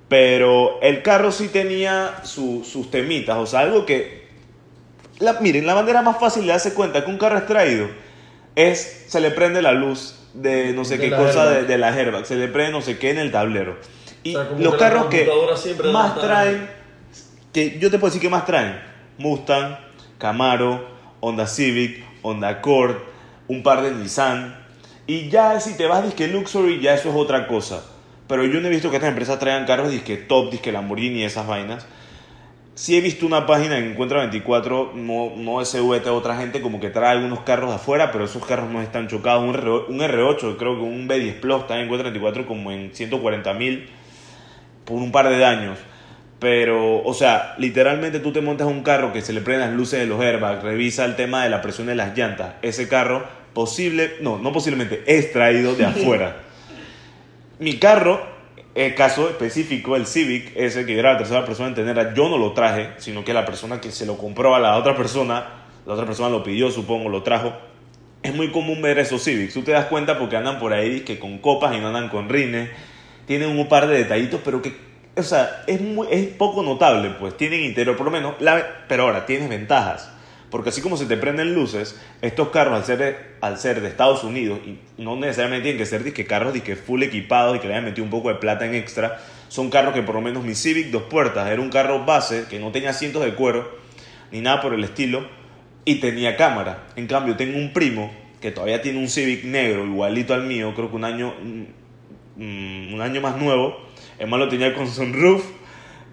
Pero 0.08 0.80
el 0.82 1.02
carro 1.02 1.32
sí 1.32 1.50
tenía 1.50 2.16
su- 2.24 2.64
sus 2.64 2.90
temitas, 2.90 3.36
o 3.38 3.46
sea, 3.46 3.62
algo 3.62 3.86
que... 3.86 4.28
La, 5.20 5.34
miren, 5.42 5.66
la 5.66 5.74
manera 5.76 6.02
más 6.04 6.20
fácil 6.20 6.44
de 6.44 6.50
darse 6.50 6.74
cuenta 6.74 7.04
que 7.04 7.12
un 7.12 7.18
carro 7.18 7.38
es 7.40 7.46
traído 7.48 7.88
es, 8.56 9.06
se 9.08 9.20
le 9.20 9.32
prende 9.32 9.62
la 9.62 9.72
luz 9.72 10.27
de 10.38 10.74
no 10.74 10.86
sé 10.86 10.98
De 10.98 11.10
qué 11.10 11.16
cosa 11.16 11.50
de, 11.50 11.63
de 11.63 11.78
la 11.78 11.89
airbag, 11.89 12.25
se 12.25 12.36
le 12.36 12.48
prende 12.48 12.72
no 12.72 12.81
sé 12.81 12.98
qué 12.98 13.12
en 13.12 13.18
el 13.18 13.31
tablero. 13.31 13.78
Y 14.24 14.36
O 14.36 14.44
sea, 14.44 14.57
los 14.57 14.75
carros 14.75 15.07
que 15.07 15.30
más 15.92 16.19
traen, 16.19 16.69
que 17.54 17.78
yo 17.80 17.89
te 17.89 17.98
puedo 18.00 18.12
decir 18.12 18.22
que 18.22 18.30
más 18.30 18.45
traen, 18.45 18.80
Mustang, 19.18 19.78
Camaro, 20.18 20.88
Honda 21.19 21.48
Civic, 21.48 22.04
Honda 22.22 22.50
Accord, 22.50 22.98
un 23.48 23.63
par 23.63 23.81
de 23.81 23.92
Nissan. 23.92 24.66
Y 25.06 25.30
ya 25.30 25.60
si 25.60 25.75
te 25.75 25.88
vas 25.88 26.04
disque 26.04 26.28
Luxury, 26.28 26.81
ya 26.81 26.94
eso 26.94 27.10
es 27.10 27.16
otra 27.16 27.48
cosa. 27.48 27.83
Pero 28.28 28.45
yo 28.45 28.60
no 28.60 28.68
he 28.68 28.72
visto 28.72 28.90
que 28.90 28.98
estas 28.98 29.10
empresas 29.10 29.40
traigan 29.40 29.66
carros 29.66 29.90
disque 29.90 30.18
top, 30.18 30.51
disque 30.51 30.72
Lamborghini 30.72 31.19
y 31.19 31.24
esas 31.24 31.48
vainas. 31.48 31.86
Sí 32.78 32.96
he 32.96 33.02
visto 33.02 33.26
una 33.26 33.48
página 33.48 33.80
en 33.80 33.86
Encuentra 33.86 34.20
24, 34.20 34.92
no, 34.94 35.34
no 35.36 35.66
SVT, 35.66 36.10
otra 36.10 36.38
gente 36.38 36.62
como 36.62 36.80
que 36.80 36.92
trae 36.92 37.14
algunos 37.14 37.40
carros 37.40 37.72
de 37.72 37.78
afuera, 37.78 38.12
pero 38.12 38.26
esos 38.26 38.46
carros 38.46 38.70
no 38.70 38.84
están 38.84 39.08
chocados. 39.08 39.44
Un, 39.44 39.56
R, 39.56 39.72
un 39.90 40.00
R8, 40.00 40.58
creo 40.58 40.76
que 40.76 40.84
un 40.84 41.10
B10 41.10 41.40
Plus 41.40 41.62
está 41.62 41.78
en 41.78 41.86
Encuentra 41.86 42.12
24 42.12 42.46
como 42.46 42.72
en 42.72 42.94
140 42.94 43.52
mil 43.56 43.90
por 44.86 44.98
un 44.98 45.12
par 45.12 45.28
de 45.28 45.44
años. 45.44 45.80
Pero, 46.38 47.02
o 47.04 47.16
sea, 47.16 47.56
literalmente 47.58 48.20
tú 48.20 48.32
te 48.32 48.42
montas 48.42 48.68
un 48.68 48.84
carro 48.84 49.12
que 49.12 49.24
se 49.24 49.34
le 49.34 49.42
prenden 49.42 49.70
las 49.70 49.76
luces 49.76 50.00
de 50.00 50.06
los 50.06 50.22
airbags, 50.22 50.62
revisa 50.62 51.04
el 51.06 51.16
tema 51.16 51.44
de 51.44 51.50
la 51.50 51.64
presión 51.64 51.88
de 51.88 51.96
las 51.96 52.16
llantas. 52.16 52.58
Ese 52.62 52.88
carro, 52.88 53.26
posible, 53.54 54.18
no, 54.22 54.38
no 54.38 54.54
posiblemente, 54.54 55.02
es 55.08 55.34
traído 55.34 55.74
de 55.74 55.86
afuera. 55.88 56.44
Mi 57.58 57.80
carro, 57.80 58.37
el 58.78 58.94
caso 58.94 59.28
específico, 59.28 59.96
el 59.96 60.06
Civic, 60.06 60.52
ese 60.56 60.86
que 60.86 60.98
era 61.00 61.14
la 61.14 61.18
tercera 61.18 61.44
persona 61.46 61.70
en 61.70 61.76
tener, 61.76 62.14
yo 62.14 62.30
no 62.30 62.38
lo 62.38 62.54
traje, 62.54 62.92
sino 62.98 63.24
que 63.26 63.34
la 63.34 63.44
persona 63.44 63.82
que 63.82 63.92
se 63.92 64.06
lo 64.06 64.18
compró 64.18 64.54
a 64.54 64.60
la 64.60 64.78
otra 64.78 64.96
persona, 64.96 65.46
la 65.86 65.94
otra 65.94 66.06
persona 66.06 66.30
lo 66.30 66.44
pidió, 66.44 66.70
supongo, 66.70 67.10
lo 67.10 67.24
trajo. 67.24 67.54
Es 68.22 68.36
muy 68.36 68.52
común 68.52 68.82
ver 68.82 69.00
esos 69.00 69.24
Civics, 69.24 69.54
tú 69.56 69.64
te 69.64 69.72
das 69.72 69.86
cuenta 69.86 70.20
porque 70.20 70.38
andan 70.38 70.60
por 70.60 70.74
ahí 70.74 71.00
que 71.02 71.18
con 71.18 71.40
copas 71.40 71.76
y 71.76 71.80
no 71.80 71.88
andan 71.88 72.10
con 72.10 72.30
rines, 72.30 72.70
tienen 73.26 73.50
un 73.58 73.68
par 73.68 73.88
de 73.88 73.98
detallitos, 73.98 74.42
pero 74.46 74.62
que, 74.62 74.76
o 75.16 75.24
sea, 75.24 75.64
es, 75.66 75.82
muy, 75.82 76.08
es 76.12 76.28
poco 76.28 76.62
notable, 76.62 77.10
pues, 77.20 77.36
tienen 77.36 77.64
interior, 77.64 77.96
por 77.98 78.06
lo 78.06 78.12
menos, 78.12 78.36
la- 78.40 78.86
pero 78.88 79.04
ahora, 79.04 79.26
tienes 79.26 79.50
ventajas. 79.50 80.12
Porque 80.50 80.70
así 80.70 80.82
como 80.82 80.96
se 80.96 81.06
te 81.06 81.18
prenden 81.18 81.54
luces, 81.54 82.00
estos 82.22 82.50
carros 82.50 82.76
al 82.76 82.86
ser 82.86 82.98
de, 82.98 83.18
al 83.42 83.58
ser 83.58 83.82
de 83.82 83.88
Estados 83.90 84.24
Unidos, 84.24 84.60
y 84.66 84.78
no 85.02 85.16
necesariamente 85.18 85.64
tienen 85.64 85.78
que 85.78 85.86
ser 85.86 86.04
disque 86.04 86.26
carros 86.26 86.54
disque 86.54 86.76
full 86.76 87.04
equipados 87.04 87.58
y 87.58 87.60
que 87.60 87.68
le 87.68 87.74
hayan 87.74 87.86
metido 87.86 88.06
un 88.06 88.10
poco 88.10 88.30
de 88.30 88.36
plata 88.36 88.66
en 88.66 88.76
extra, 88.76 89.20
son 89.50 89.70
carros 89.70 89.94
que 89.94 90.04
por 90.04 90.16
lo 90.16 90.22
menos 90.22 90.44
mi 90.44 90.56
Civic 90.56 90.90
dos 90.90 91.04
puertas 91.04 91.50
era 91.50 91.62
un 91.62 91.70
carro 91.70 92.06
base 92.06 92.46
que 92.50 92.60
no 92.60 92.72
tenía 92.72 92.92
asientos 92.92 93.24
de 93.24 93.34
cuero 93.34 93.78
ni 94.31 94.42
nada 94.42 94.62
por 94.62 94.74
el 94.74 94.83
estilo 94.83 95.28
y 95.86 95.95
tenía 95.95 96.36
cámara. 96.36 96.88
En 96.95 97.07
cambio 97.07 97.36
tengo 97.36 97.57
un 97.57 97.74
primo 97.74 98.12
que 98.42 98.52
todavía 98.52 98.81
tiene 98.81 99.00
un 99.00 99.10
Civic 99.10 99.44
negro 99.44 99.86
igualito 99.86 100.33
al 100.33 100.44
mío, 100.44 100.74
creo 100.76 100.90
que 100.90 100.95
un 100.95 101.04
año 101.04 101.33
mm, 101.42 102.94
un 102.94 103.02
año 103.02 103.19
más 103.21 103.38
nuevo, 103.38 103.78
el 104.19 104.30
lo 104.30 104.48
tenía 104.48 104.74
con 104.74 104.88
sunroof, 104.88 105.44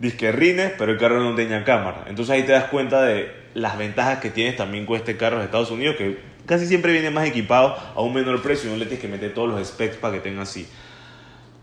disque 0.00 0.32
rines, 0.32 0.72
pero 0.78 0.92
el 0.92 0.98
carro 0.98 1.22
no 1.22 1.34
tenía 1.34 1.64
cámara. 1.64 2.04
Entonces 2.08 2.34
ahí 2.34 2.42
te 2.42 2.52
das 2.52 2.64
cuenta 2.64 3.02
de 3.02 3.43
las 3.54 3.78
ventajas 3.78 4.18
que 4.18 4.30
tienes 4.30 4.56
también 4.56 4.84
con 4.84 4.96
este 4.96 5.16
carro 5.16 5.38
de 5.38 5.44
Estados 5.44 5.70
Unidos, 5.70 5.96
que 5.96 6.18
casi 6.46 6.66
siempre 6.66 6.92
viene 6.92 7.10
más 7.10 7.26
equipado 7.26 7.76
a 7.94 8.02
un 8.02 8.12
menor 8.12 8.42
precio 8.42 8.68
y 8.68 8.72
no 8.72 8.84
le 8.84 8.98
que 8.98 9.08
meter 9.08 9.32
todos 9.32 9.48
los 9.48 9.66
specs 9.66 9.96
para 9.96 10.14
que 10.14 10.20
tenga 10.20 10.42
así. 10.42 10.68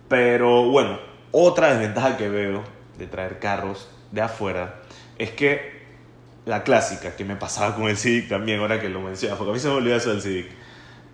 Pero 0.08 0.70
bueno, 0.70 1.00
otra 1.32 1.74
desventaja 1.74 2.18
que 2.18 2.30
veo 2.30 2.64
de 2.98 3.08
traer 3.08 3.40
carros 3.40 3.90
de 4.12 4.22
afuera 4.22 4.82
es 5.18 5.32
que 5.32 5.82
la 6.46 6.64
clásica 6.64 7.16
que 7.16 7.24
me 7.24 7.36
pasaba 7.36 7.76
con 7.76 7.88
el 7.88 7.98
Civic 7.98 8.30
también, 8.30 8.60
ahora 8.60 8.80
que 8.80 8.90
lo 8.90 9.02
mencionas, 9.02 9.38
porque 9.38 9.52
a 9.52 9.54
mí 9.54 9.60
se 9.60 9.68
me 9.68 9.76
olvidó 9.76 9.96
eso 9.96 10.10
del 10.10 10.22
Civic, 10.22 10.48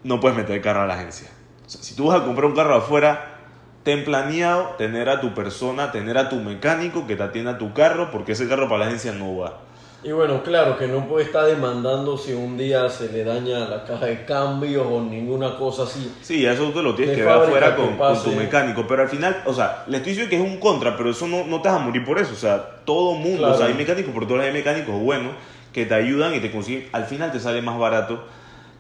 no 0.04 0.20
puedes 0.20 0.38
meter 0.38 0.56
el 0.56 0.62
carro 0.62 0.82
a 0.82 0.88
la 0.88 0.94
agencia. 0.94 1.28
Si 1.66 1.96
tú 1.96 2.08
vas 2.08 2.22
a 2.22 2.24
comprar 2.24 2.46
un 2.46 2.56
carro 2.56 2.76
afuera, 2.76 3.40
ten 3.84 4.06
planeado 4.06 4.76
tener 4.78 5.10
a 5.10 5.20
tu 5.20 5.34
persona, 5.34 5.92
tener 5.92 6.18
a 6.18 6.30
tu 6.30 6.38
mecánico 6.38 7.08
que 7.08 7.16
te 7.16 7.24
atienda 7.24 7.52
a 7.52 7.58
tu 7.58 7.74
carro, 7.74 8.10
porque 8.12 8.32
ese 8.32 8.48
carro 8.48 8.70
para 8.70 8.80
la 8.80 8.86
agencia 8.88 9.12
no 9.12 9.36
va. 9.38 9.67
Y 10.04 10.12
bueno, 10.12 10.44
claro, 10.44 10.78
que 10.78 10.88
no 10.88 11.08
puede 11.08 11.26
estar 11.26 11.46
demandando 11.46 12.18
si 12.18 12.32
un 12.32 12.56
día 12.58 12.88
se 12.88 13.12
le 13.12 13.24
daña 13.24 13.68
la 13.68 13.84
caja 13.84 14.06
de 14.06 14.26
cambios 14.26 14.86
o 14.88 15.02
ninguna 15.02 15.58
cosa 15.58 15.84
así. 15.84 16.14
Sí, 16.22 16.46
eso 16.46 16.70
tú 16.70 16.82
lo 16.84 16.94
tienes 16.94 17.18
De 17.18 17.24
que 17.24 17.28
ver 17.28 17.38
afuera 17.38 17.76
que 17.76 17.82
con, 17.82 17.98
con 17.98 18.24
tu 18.24 18.32
mecánico. 18.32 18.86
Pero 18.88 19.02
al 19.02 19.10
final, 19.10 19.42
o 19.46 19.54
sea, 19.54 19.84
le 19.88 19.98
estoy 19.98 20.12
diciendo 20.14 20.30
que 20.30 20.36
es 20.38 20.42
un 20.42 20.60
contra, 20.60 20.96
pero 20.96 21.10
eso 21.10 21.28
no, 21.28 21.46
no 21.46 21.62
te 21.62 21.70
vas 21.70 21.82
a 21.82 21.84
morir 21.84 22.06
por 22.06 22.20
eso. 22.20 22.32
O 22.34 22.38
sea, 22.38 22.64
todo 22.86 23.14
mundo, 23.16 23.40
Claro. 23.40 23.56
o 23.56 23.58
sea, 23.58 23.66
hay 23.68 23.74
mecánicos 23.74 24.14
por 24.14 24.26
todos 24.26 24.38
lados, 24.38 24.54
hay 24.54 24.60
mecánicos 24.60 24.96
buenos 25.02 25.34
que 25.74 25.86
te 25.86 25.96
ayudan 25.96 26.34
y 26.36 26.40
te 26.40 26.52
consiguen. 26.52 26.88
Al 26.92 27.06
final 27.06 27.32
te 27.32 27.40
sale 27.40 27.62
más 27.64 27.78
barato. 27.80 28.24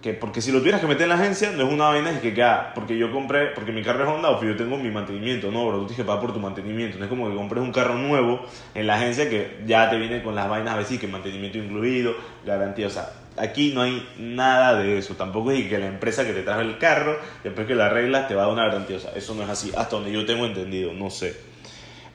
Que, 0.07 0.13
porque 0.13 0.41
si 0.41 0.53
lo 0.53 0.59
tuvieras 0.59 0.79
que 0.79 0.87
meter 0.87 1.03
en 1.03 1.09
la 1.09 1.15
agencia, 1.15 1.51
no 1.51 1.67
es 1.67 1.73
una 1.73 1.89
vaina 1.89 2.11
es 2.11 2.21
que 2.21 2.33
queda. 2.33 2.71
Porque 2.73 2.97
yo 2.97 3.11
compré, 3.11 3.47
porque 3.47 3.73
mi 3.73 3.83
carro 3.83 4.05
es 4.05 4.09
Honda, 4.09 4.29
o 4.29 4.41
yo 4.41 4.55
tengo 4.55 4.77
mi 4.77 4.89
mantenimiento, 4.89 5.51
no, 5.51 5.67
bro. 5.67 5.79
Tú 5.79 5.87
tienes 5.87 5.97
que 5.97 6.03
pagar 6.05 6.21
por 6.21 6.31
tu 6.31 6.39
mantenimiento. 6.39 6.97
No 6.97 7.03
es 7.03 7.09
como 7.09 7.29
que 7.29 7.35
compres 7.35 7.61
un 7.61 7.73
carro 7.73 7.95
nuevo 7.95 8.45
en 8.73 8.87
la 8.87 8.95
agencia 8.95 9.29
que 9.29 9.59
ya 9.65 9.89
te 9.89 9.97
viene 9.97 10.23
con 10.23 10.33
las 10.33 10.47
vainas 10.47 10.75
a 10.75 10.77
veces 10.77 10.97
que 10.97 11.09
mantenimiento 11.09 11.57
incluido, 11.57 12.15
garantía. 12.45 12.87
O 12.87 12.89
sea, 12.89 13.11
aquí 13.35 13.73
no 13.73 13.81
hay 13.81 14.07
nada 14.17 14.79
de 14.79 14.97
eso. 14.97 15.15
Tampoco 15.15 15.51
es 15.51 15.67
que 15.67 15.77
la 15.77 15.87
empresa 15.87 16.25
que 16.25 16.31
te 16.31 16.43
trajo 16.43 16.61
el 16.61 16.77
carro, 16.77 17.19
después 17.43 17.67
que 17.67 17.75
la 17.75 17.87
arreglas, 17.87 18.29
te 18.29 18.35
va 18.35 18.43
a 18.43 18.45
dar 18.45 18.53
una 18.53 18.65
garantía. 18.65 18.95
O 18.95 19.01
sea, 19.01 19.11
eso 19.11 19.35
no 19.35 19.43
es 19.43 19.49
así. 19.49 19.73
Hasta 19.75 19.97
donde 19.97 20.13
yo 20.13 20.25
tengo 20.25 20.45
entendido, 20.45 20.93
no 20.93 21.09
sé. 21.09 21.35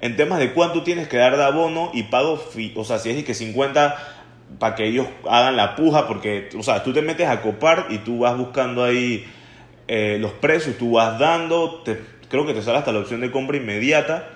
en 0.01 0.17
temas 0.17 0.39
de 0.39 0.55
cuánto 0.55 0.83
tienes 0.83 1.09
que 1.09 1.19
dar 1.19 1.37
de 1.37 1.45
abono 1.45 1.91
y 1.93 2.05
pago, 2.05 2.43
o 2.75 2.85
sea, 2.85 2.99
si 2.99 3.11
es 3.11 3.23
que 3.23 3.35
50 3.35 4.22
para 4.63 4.77
que 4.77 4.87
ellos 4.87 5.09
hagan 5.29 5.57
la 5.57 5.75
puja, 5.75 6.07
porque, 6.07 6.49
o 6.57 6.63
sea, 6.63 6.85
tú 6.85 6.93
te 6.93 7.03
metes 7.03 7.27
a 7.27 7.41
copar 7.43 7.87
y 7.91 7.99
tú 7.99 8.21
vas 8.21 8.39
buscando 8.39 8.85
ahí 8.85 9.25
eh, 9.89 10.19
los 10.21 10.31
precios, 10.35 10.79
tú 10.79 10.93
vas 10.93 11.19
dando, 11.19 11.83
te- 11.85 11.99
creo 12.29 12.47
que 12.47 12.55
te 12.55 12.63
sale 12.63 12.79
hasta 12.79 12.93
la 12.93 13.01
opción 13.01 13.21
de 13.21 13.33
compra 13.33 13.57
inmediata. 13.57 14.29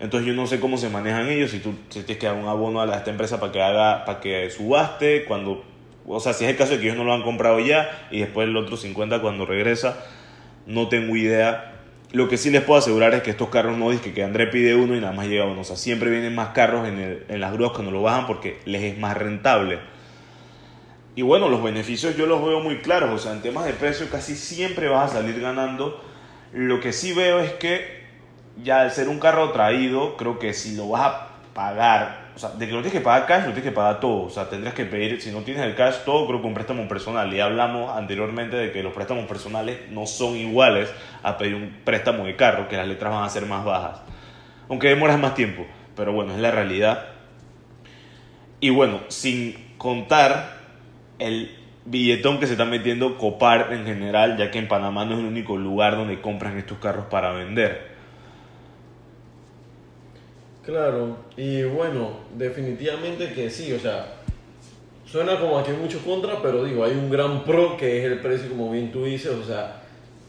Entonces 0.00 0.26
yo 0.26 0.32
no 0.32 0.46
sé 0.46 0.60
cómo 0.60 0.78
se 0.78 0.88
manejan 0.88 1.28
ellos, 1.28 1.50
si 1.50 1.58
tú 1.58 1.74
si 1.90 2.00
tienes 2.04 2.16
que 2.16 2.24
dar 2.26 2.36
un 2.36 2.48
abono 2.48 2.80
a 2.80 2.86
la- 2.86 2.94
a 2.94 2.96
esta 2.96 3.10
empresa 3.10 3.38
para 3.38 3.52
que 3.52 3.60
haga, 3.60 4.06
para 4.06 4.18
que 4.20 4.48
subaste, 4.48 5.26
cuando, 5.26 5.62
o 6.06 6.20
sea, 6.20 6.32
si 6.32 6.44
es 6.46 6.50
el 6.52 6.56
caso 6.56 6.72
de 6.72 6.78
que 6.78 6.84
ellos 6.86 6.96
no 6.96 7.04
lo 7.04 7.12
han 7.12 7.22
comprado 7.22 7.60
ya 7.60 8.08
y 8.10 8.20
después 8.20 8.48
el 8.48 8.56
otro 8.56 8.78
50 8.78 9.20
cuando 9.20 9.44
regresa, 9.44 9.98
no 10.66 10.88
tengo 10.88 11.16
idea. 11.16 11.75
Lo 12.12 12.28
que 12.28 12.36
sí 12.38 12.50
les 12.50 12.62
puedo 12.62 12.78
asegurar 12.78 13.14
es 13.14 13.22
que 13.22 13.30
estos 13.30 13.48
carros 13.48 13.76
no 13.76 13.90
dicen 13.90 14.14
que 14.14 14.22
André 14.24 14.46
pide 14.46 14.74
uno 14.74 14.96
y 14.96 15.00
nada 15.00 15.12
más 15.12 15.26
llega 15.26 15.44
uno. 15.44 15.60
O 15.60 15.64
sea, 15.64 15.76
siempre 15.76 16.10
vienen 16.10 16.34
más 16.34 16.50
carros 16.50 16.86
en, 16.88 16.98
el- 16.98 17.24
en 17.28 17.40
las 17.40 17.52
grúas 17.52 17.72
cuando 17.72 17.90
lo 17.90 18.02
bajan 18.02 18.26
porque 18.26 18.60
les 18.64 18.82
es 18.82 18.98
más 18.98 19.16
rentable. 19.16 19.78
Y 21.14 21.22
bueno, 21.22 21.48
los 21.48 21.62
beneficios 21.62 22.16
yo 22.16 22.26
los 22.26 22.44
veo 22.44 22.60
muy 22.60 22.78
claros. 22.78 23.10
O 23.10 23.18
sea, 23.18 23.32
en 23.32 23.40
temas 23.42 23.64
de 23.64 23.72
precio 23.72 24.08
casi 24.10 24.36
siempre 24.36 24.88
vas 24.88 25.10
a 25.12 25.14
salir 25.16 25.40
ganando. 25.40 26.02
Lo 26.52 26.80
que 26.80 26.92
sí 26.92 27.12
veo 27.12 27.40
es 27.40 27.52
que 27.54 28.04
ya 28.62 28.82
al 28.82 28.90
ser 28.92 29.08
un 29.08 29.18
carro 29.18 29.50
traído, 29.52 30.16
creo 30.16 30.38
que 30.38 30.52
si 30.54 30.76
lo 30.76 30.88
vas 30.90 31.02
a 31.06 31.28
pagar, 31.54 32.25
o 32.36 32.38
sea, 32.38 32.50
de 32.50 32.66
que 32.66 32.72
lo 32.72 32.82
tienes 32.82 32.92
que 32.92 33.00
pagar 33.00 33.26
cash, 33.26 33.46
lo 33.46 33.52
tienes 33.52 33.64
que 33.64 33.72
pagar 33.72 33.98
todo. 33.98 34.24
O 34.24 34.30
sea, 34.30 34.50
tendrías 34.50 34.74
que 34.74 34.84
pedir, 34.84 35.22
si 35.22 35.30
no 35.30 35.40
tienes 35.40 35.64
el 35.64 35.74
cash, 35.74 36.04
todo, 36.04 36.26
creo 36.26 36.42
que 36.42 36.46
un 36.46 36.52
préstamo 36.52 36.86
personal. 36.86 37.32
Y 37.32 37.40
hablamos 37.40 37.96
anteriormente 37.96 38.56
de 38.56 38.72
que 38.72 38.82
los 38.82 38.92
préstamos 38.92 39.24
personales 39.24 39.90
no 39.90 40.04
son 40.06 40.36
iguales 40.36 40.92
a 41.22 41.38
pedir 41.38 41.54
un 41.54 41.78
préstamo 41.82 42.26
de 42.26 42.36
carro, 42.36 42.68
que 42.68 42.76
las 42.76 42.86
letras 42.86 43.10
van 43.10 43.24
a 43.24 43.30
ser 43.30 43.46
más 43.46 43.64
bajas. 43.64 44.02
Aunque 44.68 44.88
demoras 44.88 45.18
más 45.18 45.34
tiempo. 45.34 45.64
Pero 45.96 46.12
bueno, 46.12 46.34
es 46.34 46.38
la 46.38 46.50
realidad. 46.50 47.06
Y 48.60 48.68
bueno, 48.68 49.00
sin 49.08 49.74
contar 49.78 50.58
el 51.18 51.56
billetón 51.86 52.38
que 52.38 52.46
se 52.46 52.52
está 52.52 52.66
metiendo 52.66 53.16
Copar 53.16 53.72
en 53.72 53.86
general, 53.86 54.36
ya 54.36 54.50
que 54.50 54.58
en 54.58 54.68
Panamá 54.68 55.06
no 55.06 55.14
es 55.14 55.20
el 55.20 55.24
único 55.24 55.56
lugar 55.56 55.96
donde 55.96 56.20
compran 56.20 56.58
estos 56.58 56.76
carros 56.76 57.06
para 57.06 57.32
vender. 57.32 57.95
Claro, 60.66 61.16
y 61.36 61.62
bueno, 61.62 62.10
definitivamente 62.36 63.32
que 63.32 63.48
sí, 63.50 63.72
o 63.72 63.78
sea, 63.78 64.14
suena 65.06 65.38
como 65.38 65.62
que 65.62 65.70
hay 65.70 65.76
mucho 65.76 66.00
contra, 66.00 66.42
pero 66.42 66.64
digo, 66.64 66.84
hay 66.84 66.90
un 66.92 67.08
gran 67.08 67.44
pro 67.44 67.76
que 67.76 67.98
es 67.98 68.04
el 68.04 68.18
precio, 68.18 68.48
como 68.50 68.72
bien 68.72 68.90
tú 68.90 69.04
dices, 69.04 69.30
o 69.32 69.44
sea, 69.44 69.82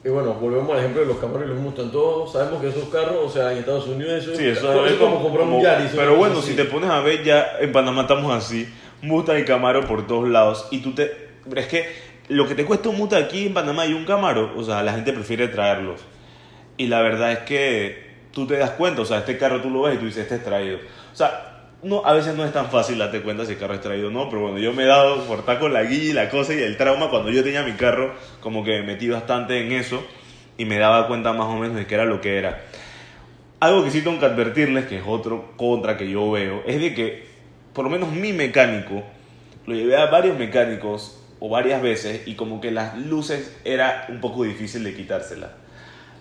y 0.05 0.09
bueno, 0.09 0.35
volvemos 0.35 0.69
al 0.71 0.77
ejemplo 0.79 1.01
de 1.01 1.07
los 1.07 1.17
Camaro 1.17 1.43
y 1.43 1.47
los 1.47 1.57
Mustang, 1.57 1.91
todos 1.91 2.31
sabemos 2.31 2.61
que 2.61 2.69
esos 2.69 2.87
carros, 2.89 3.17
o 3.25 3.29
sea, 3.29 3.51
en 3.51 3.57
Estados 3.57 3.87
Unidos 3.87 4.23
eso, 4.23 4.35
Sí, 4.35 4.45
eso 4.45 4.85
es 4.85 4.93
como, 4.93 5.21
comprar 5.23 5.43
un 5.45 5.53
como- 5.53 5.63
Yaris. 5.63 5.91
Pero 5.95 6.15
bueno, 6.15 6.37
así. 6.37 6.51
si 6.51 6.55
te 6.55 6.65
pones 6.65 6.89
a 6.91 7.01
ver, 7.01 7.23
ya 7.23 7.53
en 7.59 7.71
Panamá 7.71 8.03
estamos 8.03 8.31
así. 8.31 8.67
Mustang 9.01 9.39
y 9.39 9.43
Camaro 9.43 9.85
por 9.87 10.05
todos 10.07 10.29
lados. 10.29 10.67
Y 10.71 10.79
tú 10.79 10.93
te. 10.93 11.11
Es 11.55 11.65
que 11.67 11.87
lo 12.29 12.47
que 12.47 12.55
te 12.55 12.63
cuesta 12.63 12.89
un 12.89 12.97
Mustang 12.97 13.23
aquí 13.23 13.47
en 13.47 13.53
Panamá 13.55 13.85
y 13.87 13.93
un 13.93 14.05
Camaro, 14.05 14.53
o 14.55 14.63
sea, 14.63 14.81
la 14.83 14.93
gente 14.93 15.13
prefiere 15.13 15.47
traerlos. 15.47 15.99
Y 16.77 16.87
la 16.87 17.01
verdad 17.01 17.31
es 17.33 17.39
que 17.39 18.06
tú 18.37 18.45
te 18.45 18.55
das 18.55 18.69
cuenta, 18.69 19.01
o 19.01 19.05
sea, 19.05 19.17
este 19.17 19.35
carro 19.35 19.61
tú 19.61 19.71
lo 19.71 19.81
ves 19.81 19.95
y 19.95 19.97
tú 19.97 20.05
dices, 20.05 20.21
este 20.21 20.35
es 20.35 20.43
traído. 20.43 20.77
O 21.11 21.15
sea, 21.15 21.71
no, 21.81 22.05
a 22.05 22.13
veces 22.13 22.35
no 22.35 22.45
es 22.45 22.53
tan 22.53 22.69
fácil 22.69 22.99
darte 22.99 23.23
cuenta 23.23 23.47
si 23.47 23.53
el 23.53 23.57
carro 23.57 23.73
es 23.73 23.81
traído 23.81 24.09
o 24.09 24.11
no, 24.11 24.29
pero 24.29 24.43
bueno, 24.43 24.59
yo 24.59 24.73
me 24.73 24.83
he 24.83 24.85
dado 24.85 25.23
por 25.23 25.39
estar 25.39 25.57
con 25.57 25.73
la 25.73 25.81
guía 25.81 26.11
y 26.11 26.13
la 26.13 26.29
cosa 26.29 26.53
y 26.53 26.59
el 26.59 26.77
trauma 26.77 27.09
cuando 27.09 27.31
yo 27.31 27.43
tenía 27.43 27.63
mi 27.63 27.71
carro, 27.71 28.13
como 28.39 28.63
que 28.63 28.73
me 28.73 28.83
metí 28.83 29.09
bastante 29.09 29.59
en 29.59 29.71
eso 29.71 30.05
y 30.55 30.65
me 30.65 30.77
daba 30.77 31.07
cuenta 31.07 31.33
más 31.33 31.47
o 31.47 31.57
menos 31.57 31.77
de 31.77 31.87
qué 31.87 31.95
era 31.95 32.05
lo 32.05 32.21
que 32.21 32.37
era. 32.37 32.61
Algo 33.59 33.83
que 33.83 33.89
sí 33.89 34.03
tengo 34.03 34.19
que 34.19 34.27
advertirles, 34.27 34.85
que 34.85 34.97
es 34.97 35.03
otro 35.07 35.53
contra 35.57 35.97
que 35.97 36.07
yo 36.07 36.29
veo, 36.29 36.61
es 36.67 36.79
de 36.79 36.93
que 36.93 37.25
por 37.73 37.85
lo 37.85 37.89
menos 37.89 38.11
mi 38.11 38.33
mecánico, 38.33 39.01
lo 39.65 39.73
llevé 39.73 39.97
a 39.97 40.05
varios 40.05 40.37
mecánicos 40.37 41.23
o 41.39 41.49
varias 41.49 41.81
veces 41.81 42.27
y 42.27 42.35
como 42.35 42.61
que 42.61 42.69
las 42.69 42.99
luces 42.99 43.57
era 43.65 44.05
un 44.09 44.21
poco 44.21 44.43
difícil 44.43 44.83
de 44.83 44.93
quitárselas. 44.93 45.49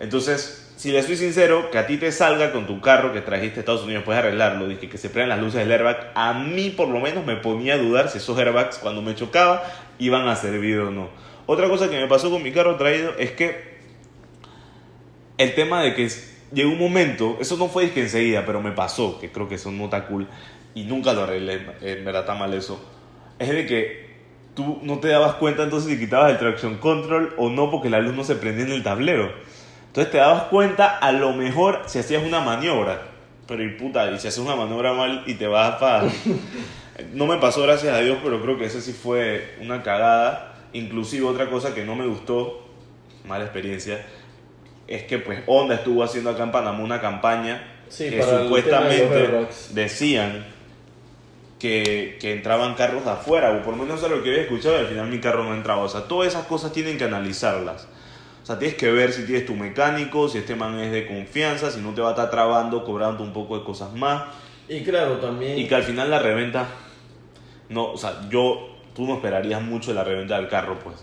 Entonces, 0.00 0.65
si 0.76 0.92
le 0.92 1.02
soy 1.02 1.16
sincero, 1.16 1.70
que 1.70 1.78
a 1.78 1.86
ti 1.86 1.96
te 1.96 2.12
salga 2.12 2.52
con 2.52 2.66
tu 2.66 2.82
carro 2.82 3.12
que 3.14 3.22
trajiste 3.22 3.58
a 3.58 3.60
Estados 3.60 3.82
Unidos, 3.82 4.04
puedes 4.04 4.22
arreglarlo, 4.22 4.68
dije 4.68 4.90
que 4.90 4.98
se 4.98 5.08
prendan 5.08 5.30
las 5.30 5.40
luces 5.40 5.60
del 5.60 5.72
airbag, 5.72 6.12
a 6.14 6.34
mí 6.34 6.68
por 6.68 6.88
lo 6.88 7.00
menos 7.00 7.24
me 7.24 7.36
ponía 7.36 7.74
a 7.74 7.78
dudar 7.78 8.10
si 8.10 8.18
esos 8.18 8.38
airbags 8.38 8.76
cuando 8.78 9.00
me 9.00 9.14
chocaba 9.14 9.62
iban 9.98 10.28
a 10.28 10.36
servir 10.36 10.78
o 10.80 10.90
no. 10.90 11.08
Otra 11.46 11.68
cosa 11.68 11.88
que 11.88 11.98
me 11.98 12.06
pasó 12.06 12.30
con 12.30 12.42
mi 12.42 12.52
carro 12.52 12.76
traído 12.76 13.12
es 13.18 13.30
que 13.30 13.76
el 15.38 15.54
tema 15.54 15.82
de 15.82 15.94
que 15.94 16.10
llegó 16.52 16.70
un 16.70 16.78
momento, 16.78 17.38
eso 17.40 17.56
no 17.56 17.68
fue 17.68 17.90
que 17.92 18.02
enseguida, 18.02 18.44
pero 18.44 18.60
me 18.60 18.72
pasó, 18.72 19.18
que 19.18 19.32
creo 19.32 19.48
que 19.48 19.54
eso 19.54 19.72
no 19.72 19.84
está 19.84 20.06
cool, 20.06 20.28
y 20.74 20.84
nunca 20.84 21.14
lo 21.14 21.22
arreglé, 21.22 21.54
en 21.80 22.04
verdad 22.04 22.22
está 22.22 22.34
mal 22.34 22.52
eso, 22.52 22.84
es 23.38 23.48
de 23.48 23.66
que 23.66 24.06
tú 24.54 24.78
no 24.82 24.98
te 24.98 25.08
dabas 25.08 25.36
cuenta 25.36 25.62
entonces 25.62 25.90
si 25.90 25.98
quitabas 25.98 26.32
el 26.32 26.38
traction 26.38 26.76
control 26.76 27.34
o 27.38 27.48
no 27.48 27.70
porque 27.70 27.88
la 27.88 28.00
luz 28.00 28.14
no 28.14 28.24
se 28.24 28.34
prendía 28.34 28.66
en 28.66 28.72
el 28.72 28.82
tablero. 28.82 29.32
Entonces 29.96 30.12
te 30.12 30.18
dabas 30.18 30.42
cuenta 30.44 30.98
a 30.98 31.10
lo 31.10 31.32
mejor 31.32 31.84
si 31.86 31.98
hacías 31.98 32.22
una 32.22 32.40
maniobra, 32.40 33.00
pero 33.48 33.64
y 33.64 33.70
puta, 33.70 34.10
y 34.10 34.18
si 34.18 34.28
haces 34.28 34.40
una 34.40 34.54
maniobra 34.54 34.92
mal 34.92 35.24
y 35.26 35.34
te 35.34 35.46
vas 35.46 35.76
para... 35.76 36.06
No 37.14 37.26
me 37.26 37.38
pasó 37.38 37.62
gracias 37.62 37.94
a 37.94 38.00
Dios, 38.00 38.18
pero 38.22 38.42
creo 38.42 38.58
que 38.58 38.66
ese 38.66 38.82
sí 38.82 38.92
fue 38.92 39.54
una 39.62 39.82
cagada. 39.82 40.54
Inclusive 40.74 41.24
otra 41.24 41.48
cosa 41.48 41.74
que 41.74 41.84
no 41.84 41.94
me 41.94 42.06
gustó, 42.06 42.66
mala 43.26 43.44
experiencia, 43.44 44.04
es 44.86 45.04
que 45.04 45.18
pues 45.18 45.40
Honda 45.46 45.76
estuvo 45.76 46.02
haciendo 46.02 46.28
acá 46.28 46.42
en 46.42 46.52
Panamá 46.52 46.80
una 46.80 47.00
campaña 47.00 47.62
Sí, 47.88 48.10
que 48.10 48.22
supuestamente 48.22 49.48
decían 49.70 50.44
que, 51.58 52.18
que 52.20 52.32
entraban 52.32 52.74
carros 52.74 53.04
de 53.06 53.12
afuera, 53.12 53.50
o 53.52 53.62
por 53.62 53.74
lo 53.74 53.82
menos 53.82 53.98
eso 53.98 54.08
es 54.08 54.12
lo 54.12 54.22
que 54.22 54.28
había 54.28 54.42
escuchado 54.42 54.76
y 54.76 54.80
al 54.80 54.88
final 54.88 55.08
mi 55.08 55.20
carro 55.20 55.42
no 55.42 55.54
entraba. 55.54 55.82
O 55.82 55.88
sea, 55.88 56.02
todas 56.02 56.28
esas 56.28 56.46
cosas 56.46 56.72
tienen 56.72 56.98
que 56.98 57.04
analizarlas. 57.04 57.88
O 58.46 58.48
sea, 58.48 58.60
tienes 58.60 58.76
que 58.76 58.92
ver 58.92 59.10
si 59.10 59.24
tienes 59.26 59.44
tu 59.44 59.56
mecánico, 59.56 60.28
si 60.28 60.38
este 60.38 60.54
man 60.54 60.78
es 60.78 60.92
de 60.92 61.08
confianza, 61.08 61.68
si 61.68 61.80
no 61.80 61.92
te 61.94 62.00
va 62.00 62.10
a 62.10 62.12
estar 62.12 62.30
trabando, 62.30 62.84
cobrando 62.84 63.24
un 63.24 63.32
poco 63.32 63.58
de 63.58 63.64
cosas 63.64 63.92
más. 63.92 64.22
Y 64.68 64.84
claro, 64.84 65.16
también... 65.16 65.58
Y 65.58 65.66
que 65.66 65.74
al 65.74 65.82
final 65.82 66.08
la 66.08 66.20
reventa, 66.20 66.68
no, 67.70 67.90
o 67.90 67.96
sea, 67.96 68.28
yo, 68.30 68.68
tú 68.94 69.04
no 69.04 69.14
esperarías 69.14 69.60
mucho 69.60 69.90
de 69.90 69.96
la 69.96 70.04
reventa 70.04 70.36
del 70.36 70.46
carro, 70.46 70.78
pues. 70.78 70.94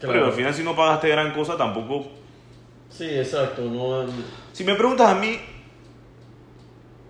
Claro. 0.00 0.14
Pero 0.14 0.26
al 0.28 0.32
final 0.32 0.54
si 0.54 0.62
no 0.62 0.74
pagaste 0.74 1.10
gran 1.10 1.34
cosa, 1.34 1.58
tampoco... 1.58 2.08
Sí, 2.88 3.04
exacto, 3.04 3.64
no... 3.64 4.06
Si 4.54 4.64
me 4.64 4.74
preguntas 4.74 5.10
a 5.10 5.14
mí, 5.14 5.38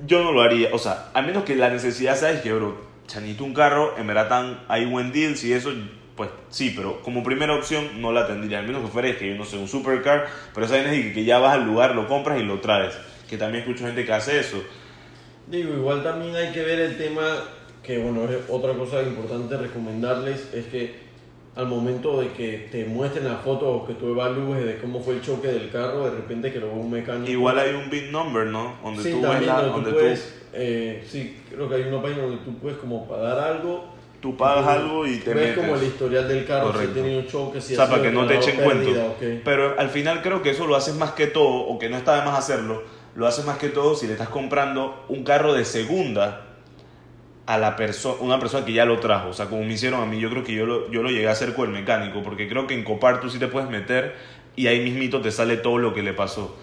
yo 0.05 0.25
no 0.25 0.33
lo 0.33 0.43
haría. 0.43 0.71
O 0.73 0.79
sea, 0.79 1.11
a 1.15 1.23
menos 1.23 1.45
que 1.45 1.55
la 1.55 1.71
necesidad 1.71 2.17
sea 2.17 2.43
que, 2.43 2.53
bro, 2.53 2.81
chanito 3.07 3.45
un 3.45 3.55
carro, 3.55 3.97
en 3.97 4.09
verdad 4.09 4.29
tan, 4.29 4.65
hay 4.67 4.87
buen 4.87 5.13
deals 5.13 5.45
y 5.45 5.53
eso, 5.53 5.71
pues 6.19 6.29
sí, 6.51 6.75
pero 6.77 7.01
como 7.01 7.23
primera 7.23 7.55
opción 7.55 8.03
no 8.03 8.13
la 8.13 8.27
tendría. 8.27 8.59
Al 8.59 8.67
menos 8.67 8.83
que 8.83 8.89
fuera, 8.89 9.09
es 9.09 9.17
que 9.17 9.29
yo 9.31 9.35
no 9.37 9.45
sé, 9.47 9.57
un 9.57 9.69
supercar, 9.69 10.27
pero 10.53 10.67
esa 10.67 10.79
es 10.79 11.15
que 11.15 11.25
ya 11.25 11.39
vas 11.39 11.55
al 11.55 11.65
lugar, 11.65 11.95
lo 11.95 12.07
compras 12.07 12.39
y 12.39 12.45
lo 12.45 12.61
traes. 12.61 12.95
Que 13.31 13.39
también 13.39 13.63
escucho 13.65 13.87
gente 13.87 14.05
que 14.05 14.13
hace 14.13 14.39
eso. 14.41 14.63
Digo, 15.47 15.73
igual 15.73 16.03
también 16.03 16.37
hay 16.37 16.53
que 16.53 16.63
ver 16.63 16.79
el 16.81 16.99
tema, 16.99 17.23
que 17.83 17.99
bueno, 17.99 18.25
es 18.25 18.37
otra 18.51 18.75
cosa 18.75 19.03
importante 19.03 19.57
recomendarles, 19.57 20.53
es 20.53 20.67
que 20.67 21.09
al 21.57 21.67
momento 21.67 22.21
de 22.21 22.29
que 22.33 22.69
te 22.71 22.85
muestren 22.85 23.25
la 23.25 23.37
foto 23.37 23.69
o 23.69 23.87
que 23.87 23.95
tú 23.95 24.11
evalúes 24.11 24.65
de 24.65 24.77
cómo 24.79 25.01
fue 25.01 25.15
el 25.15 25.23
choque 25.23 25.49
del 25.49 25.71
carro, 25.71 26.05
de 26.05 26.11
repente 26.17 26.53
que 26.53 26.61
lo 26.61 26.67
ve 26.67 26.73
un 26.75 26.91
mecánico. 26.91 27.31
Igual 27.31 27.59
hay 27.59 27.75
un 27.75 27.89
big 27.91 28.11
number, 28.13 28.47
¿no? 28.47 28.75
Donde 28.83 29.03
sí, 29.03 29.11
tú 29.13 29.23
ves 29.23 29.31
también 29.31 29.47
la- 29.53 29.63
donde 29.63 29.71
tú 29.71 29.75
donde 29.77 29.93
puedes, 29.93 30.41
eh, 30.53 31.05
sí, 31.09 31.37
creo 31.51 31.69
que 31.69 31.75
hay 31.77 31.83
una 31.85 32.03
página 32.03 32.23
donde 32.23 32.45
tú 32.45 32.55
puedes 32.59 32.79
como 32.79 33.09
pagar 33.09 33.39
algo. 33.39 33.98
Tú 34.21 34.37
pagas 34.37 34.67
algo 34.67 35.07
y 35.07 35.19
te 35.19 35.33
ves 35.33 35.51
metes. 35.51 35.59
como 35.59 35.77
el 35.77 35.87
historial 35.87 36.29
del 36.29 36.45
carro, 36.45 36.73
Correcto. 36.73 36.95
si 36.95 37.01
ha 37.01 37.03
tenido 37.03 37.23
choque, 37.23 37.61
si 37.61 37.73
o 37.75 37.77
sea, 37.77 37.89
para 37.89 38.03
que 38.03 38.11
no 38.11 38.27
te 38.27 38.37
echen 38.37 38.57
cuento. 38.57 38.85
pérdida, 38.85 39.05
ok. 39.07 39.43
Pero 39.45 39.79
al 39.79 39.89
final 39.91 40.23
creo 40.23 40.43
que 40.43 40.51
eso 40.51 40.67
lo 40.67 40.75
haces 40.77 40.95
más 40.97 41.13
que 41.13 41.27
todo, 41.27 41.67
o 41.67 41.79
que 41.79 41.89
no 41.89 41.97
está 41.97 42.17
de 42.19 42.25
más 42.27 42.39
hacerlo, 42.39 42.83
lo 43.15 43.27
haces 43.27 43.45
más 43.45 43.59
que 43.59 43.69
todo 43.69 43.95
si 43.95 44.07
le 44.07 44.13
estás 44.13 44.29
comprando 44.29 45.05
un 45.09 45.25
carro 45.25 45.53
de 45.55 45.65
segunda 45.65 46.45
a 47.47 47.57
la 47.59 47.77
persona, 47.77 48.17
una 48.21 48.39
persona 48.39 48.65
que 48.67 48.73
ya 48.73 48.85
lo 48.85 48.99
trajo. 48.99 49.31
O 49.31 49.33
sea, 49.33 49.47
como 49.47 49.63
me 49.63 49.73
hicieron 49.73 50.03
a 50.03 50.07
mí, 50.07 50.21
yo 50.21 50.29
creo 50.31 50.45
que 50.45 50.53
yo 50.53 50.67
lo, 50.67 50.91
yo 50.91 51.03
lo 51.03 51.11
llegué 51.11 51.29
a 51.29 51.33
hacer 51.33 51.55
con 51.55 51.69
el 51.69 51.73
mecánico, 51.73 52.23
porque 52.23 52.49
creo 52.49 52.67
que 52.67 52.75
en 52.75 52.85
Copar 52.85 53.21
tú 53.21 53.31
sí 53.31 53.39
te 53.39 53.49
puedes 53.49 53.71
meter 53.71 54.15
y 54.55 54.67
ahí 54.67 54.81
mismito 54.81 55.21
te 55.23 55.31
sale 55.31 55.57
todo 55.57 55.79
lo 55.79 55.95
que 55.95 56.03
le 56.03 56.13
pasó. 56.13 56.57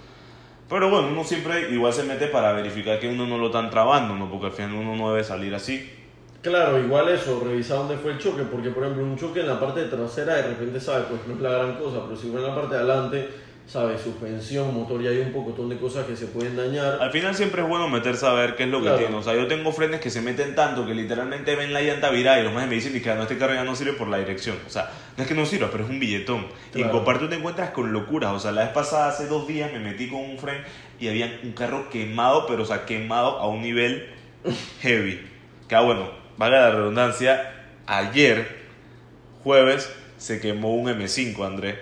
Pero 0.70 0.90
bueno, 0.90 1.08
uno 1.10 1.24
siempre 1.24 1.72
igual 1.72 1.94
se 1.94 2.04
mete 2.04 2.28
para 2.28 2.52
verificar 2.52 3.00
que 3.00 3.08
uno 3.08 3.26
no 3.28 3.38
lo 3.38 3.48
están 3.48 3.70
trabando, 3.70 4.16
¿no? 4.16 4.30
Porque 4.30 4.48
al 4.48 4.52
final 4.52 4.74
uno 4.74 4.96
no 4.96 5.12
debe 5.12 5.24
salir 5.24 5.54
así. 5.56 5.90
Claro, 6.46 6.78
igual 6.80 7.10
eso, 7.10 7.42
revisar 7.44 7.80
dónde 7.80 7.98
fue 7.98 8.12
el 8.12 8.20
choque, 8.20 8.44
porque 8.44 8.70
por 8.70 8.84
ejemplo 8.84 9.04
un 9.04 9.18
choque 9.18 9.40
en 9.40 9.48
la 9.48 9.60
parte 9.60 9.86
trasera 9.86 10.36
de 10.36 10.44
repente 10.44 10.80
sabe, 10.80 11.06
pues 11.10 11.22
no 11.26 11.34
es 11.34 11.42
la 11.42 11.50
gran 11.50 11.76
cosa, 11.76 12.04
pero 12.06 12.16
si 12.16 12.30
fue 12.30 12.40
en 12.40 12.46
la 12.46 12.54
parte 12.54 12.76
de 12.76 12.82
adelante, 12.82 13.30
¿sabes? 13.66 14.00
Suspensión, 14.00 14.72
motor, 14.72 15.02
y 15.02 15.08
hay 15.08 15.18
un 15.22 15.34
pocotón 15.34 15.70
de 15.70 15.78
cosas 15.78 16.06
que 16.06 16.16
se 16.16 16.28
pueden 16.28 16.56
dañar. 16.56 17.00
Al 17.02 17.10
final 17.10 17.34
siempre 17.34 17.64
es 17.64 17.68
bueno 17.68 17.90
meterse 17.90 18.28
a 18.28 18.34
ver 18.34 18.56
qué 18.56 18.66
es 18.66 18.70
lo 18.70 18.84
que 18.84 18.92
tiene. 18.92 19.16
O 19.16 19.24
sea, 19.24 19.34
yo 19.34 19.48
tengo 19.48 19.72
frenes 19.72 20.00
que 20.00 20.12
se 20.12 20.22
meten 20.22 20.54
tanto 20.54 20.86
que 20.86 20.94
literalmente 20.94 21.56
ven 21.56 21.74
la 21.74 21.82
llanta 21.82 22.12
virada 22.12 22.40
y 22.40 22.44
los 22.44 22.54
más 22.54 22.68
me 22.68 22.76
dicen 22.76 22.94
que 22.94 23.16
no, 23.16 23.24
este 23.24 23.40
carro 23.40 23.56
ya 23.56 23.64
no 23.64 23.76
sirve 23.76 23.94
por 23.94 24.08
la 24.08 24.20
dirección. 24.20 24.56
O 24.68 24.70
sea, 24.70 24.92
no 25.18 25.24
es 25.24 25.28
que 25.28 25.34
no 25.34 25.48
sirva, 25.48 25.70
pero 25.72 25.86
es 25.86 25.90
un 25.90 26.00
billetón. 26.00 26.46
Y 26.76 26.84
en. 26.84 26.90
Copar 26.90 27.18
tú 27.18 27.28
te 27.28 27.38
encuentras 27.38 27.72
con 27.72 27.92
locuras. 27.92 28.34
O 28.34 28.40
sea, 28.40 28.52
la 28.52 28.66
vez 28.66 28.72
pasada, 28.72 29.08
hace 29.08 29.26
dos 29.26 29.48
días, 29.48 29.74
me 29.74 29.80
metí 29.80 30.10
con 30.10 30.20
un 30.20 30.38
fren 30.38 30.62
y 31.00 31.08
había 31.08 31.40
un 31.42 31.54
carro 31.54 31.90
quemado, 31.90 32.46
pero 32.46 32.62
o 32.62 32.66
sea, 32.68 32.86
quemado 32.86 33.40
a 33.40 33.48
un 33.48 33.64
nivel 33.64 34.10
heavy. 34.82 35.28
Que 35.68 35.74
ah, 35.74 35.82
bueno, 35.82 36.25
vale 36.38 36.58
la 36.58 36.72
redundancia, 36.72 37.52
ayer, 37.88 38.48
jueves, 39.44 39.92
se 40.18 40.40
quemó 40.40 40.74
un 40.76 40.88
M5, 40.90 41.46
André, 41.46 41.80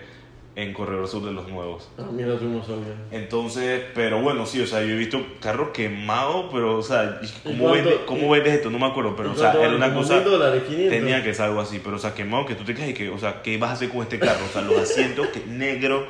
en 0.56 0.72
Corredor 0.74 1.08
Sur 1.08 1.24
de 1.26 1.32
los 1.32 1.48
Nuevos. 1.48 1.90
Ah, 1.98 2.04
mira, 2.12 2.38
tú 2.38 2.46
no 2.46 2.64
sabías. 2.64 2.90
Entonces, 3.12 3.82
pero 3.96 4.22
bueno, 4.22 4.46
sí, 4.46 4.62
o 4.62 4.68
sea, 4.68 4.82
yo 4.82 4.90
he 4.94 4.98
visto 4.98 5.20
carros 5.42 5.70
quemados, 5.70 6.48
pero, 6.52 6.78
o 6.78 6.84
sea, 6.84 7.20
¿y 7.24 7.28
¿cómo, 7.44 7.70
cuánto- 7.70 7.90
vendes, 7.90 8.00
¿cómo 8.06 8.30
vendes 8.30 8.54
esto? 8.54 8.70
No 8.70 8.78
me 8.78 8.86
acuerdo, 8.86 9.16
pero, 9.16 9.30
¿Y 9.30 9.32
o 9.34 9.36
sea, 9.36 9.52
era 9.54 9.76
una 9.76 9.88
¿Como 9.90 10.02
cosa, 10.02 10.20
dólares, 10.22 10.64
500? 10.68 10.90
tenía 11.00 11.24
que 11.24 11.34
ser 11.34 11.46
algo 11.46 11.60
así, 11.62 11.80
pero, 11.84 11.96
o 11.96 12.00
sea, 12.00 12.14
quemado, 12.14 12.46
que 12.46 12.54
tú 12.56 12.64
te 12.64 12.76
quedas 12.76 12.90
y 12.90 12.94
que, 12.94 13.10
o 13.10 13.18
sea, 13.18 13.42
¿qué 13.42 13.58
vas 13.58 13.72
a 13.72 13.74
hacer 13.74 13.90
con 13.90 14.02
este 14.02 14.20
carro? 14.20 14.46
O 14.46 14.50
sea, 14.54 14.62
los 14.62 14.78
asientos, 14.78 15.28
que 15.30 15.44
negro, 15.48 16.08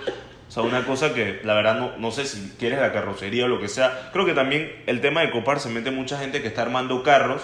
o 0.48 0.52
sea, 0.52 0.64
una 0.64 0.86
cosa 0.86 1.14
que, 1.14 1.40
la 1.46 1.54
verdad, 1.54 1.80
no, 1.80 1.98
no 1.98 2.12
sé 2.12 2.26
si 2.26 2.54
quieres 2.60 2.80
la 2.80 2.92
carrocería 2.92 3.46
o 3.46 3.48
lo 3.48 3.62
que 3.62 3.70
sea. 3.70 4.10
Creo 4.12 4.26
que 4.26 4.34
también 4.34 4.72
el 4.88 5.00
tema 5.00 5.22
de 5.22 5.32
Copar 5.32 5.62
se 5.62 5.70
mete 5.70 5.90
mucha 5.90 6.18
gente 6.20 6.42
que 6.42 6.48
está 6.50 6.64
armando 6.64 7.02
carros 7.02 7.42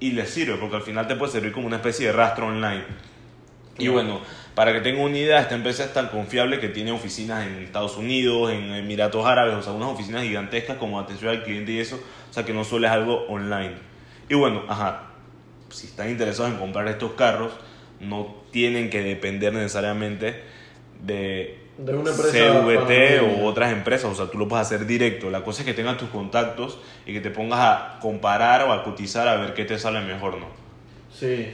y 0.00 0.12
les 0.12 0.30
sirve, 0.30 0.56
porque 0.56 0.76
al 0.76 0.82
final 0.82 1.06
te 1.06 1.16
puede 1.16 1.32
servir 1.32 1.52
como 1.52 1.66
una 1.66 1.76
especie 1.76 2.06
de 2.06 2.12
rastro 2.12 2.46
online. 2.46 2.84
Y 3.78 3.88
bueno, 3.88 4.20
para 4.54 4.72
que 4.72 4.80
tengan 4.80 5.02
una 5.02 5.18
idea, 5.18 5.40
esta 5.40 5.56
empresa 5.56 5.84
es 5.84 5.92
tan 5.92 6.08
confiable 6.08 6.60
que 6.60 6.68
tiene 6.68 6.92
oficinas 6.92 7.46
en 7.46 7.64
Estados 7.64 7.96
Unidos, 7.96 8.52
en 8.52 8.72
Emiratos 8.72 9.26
Árabes, 9.26 9.54
o 9.54 9.62
sea, 9.62 9.72
unas 9.72 9.88
oficinas 9.88 10.22
gigantescas 10.22 10.76
como 10.76 11.00
atención 11.00 11.30
al 11.30 11.42
cliente 11.42 11.72
y 11.72 11.80
eso, 11.80 11.96
o 12.30 12.32
sea, 12.32 12.44
que 12.44 12.52
no 12.52 12.64
solo 12.64 12.86
es 12.86 12.92
algo 12.92 13.26
online. 13.26 13.74
Y 14.28 14.34
bueno, 14.34 14.62
ajá, 14.68 15.10
si 15.70 15.88
están 15.88 16.08
interesados 16.08 16.52
en 16.52 16.58
comprar 16.58 16.86
estos 16.86 17.12
carros, 17.12 17.52
no 17.98 18.36
tienen 18.52 18.90
que 18.90 19.02
depender 19.02 19.52
necesariamente 19.52 20.42
de, 21.00 21.63
De 21.76 21.92
una 21.92 22.10
empresa 22.10 22.62
CVT 22.62 23.20
o 23.22 23.44
otras 23.46 23.72
empresas, 23.72 24.12
o 24.12 24.14
sea, 24.14 24.26
tú 24.26 24.38
lo 24.38 24.46
puedes 24.46 24.66
hacer 24.66 24.86
directo. 24.86 25.28
La 25.30 25.42
cosa 25.42 25.62
es 25.62 25.66
que 25.66 25.74
tengas 25.74 25.96
tus 25.96 26.08
contactos 26.08 26.78
y 27.04 27.12
que 27.12 27.20
te 27.20 27.30
pongas 27.30 27.58
a 27.60 27.98
comparar 28.00 28.62
o 28.68 28.72
a 28.72 28.84
cotizar 28.84 29.26
a 29.26 29.36
ver 29.36 29.54
qué 29.54 29.64
te 29.64 29.78
sale 29.78 30.00
mejor, 30.00 30.38
¿no? 30.38 30.46
Sí. 31.12 31.48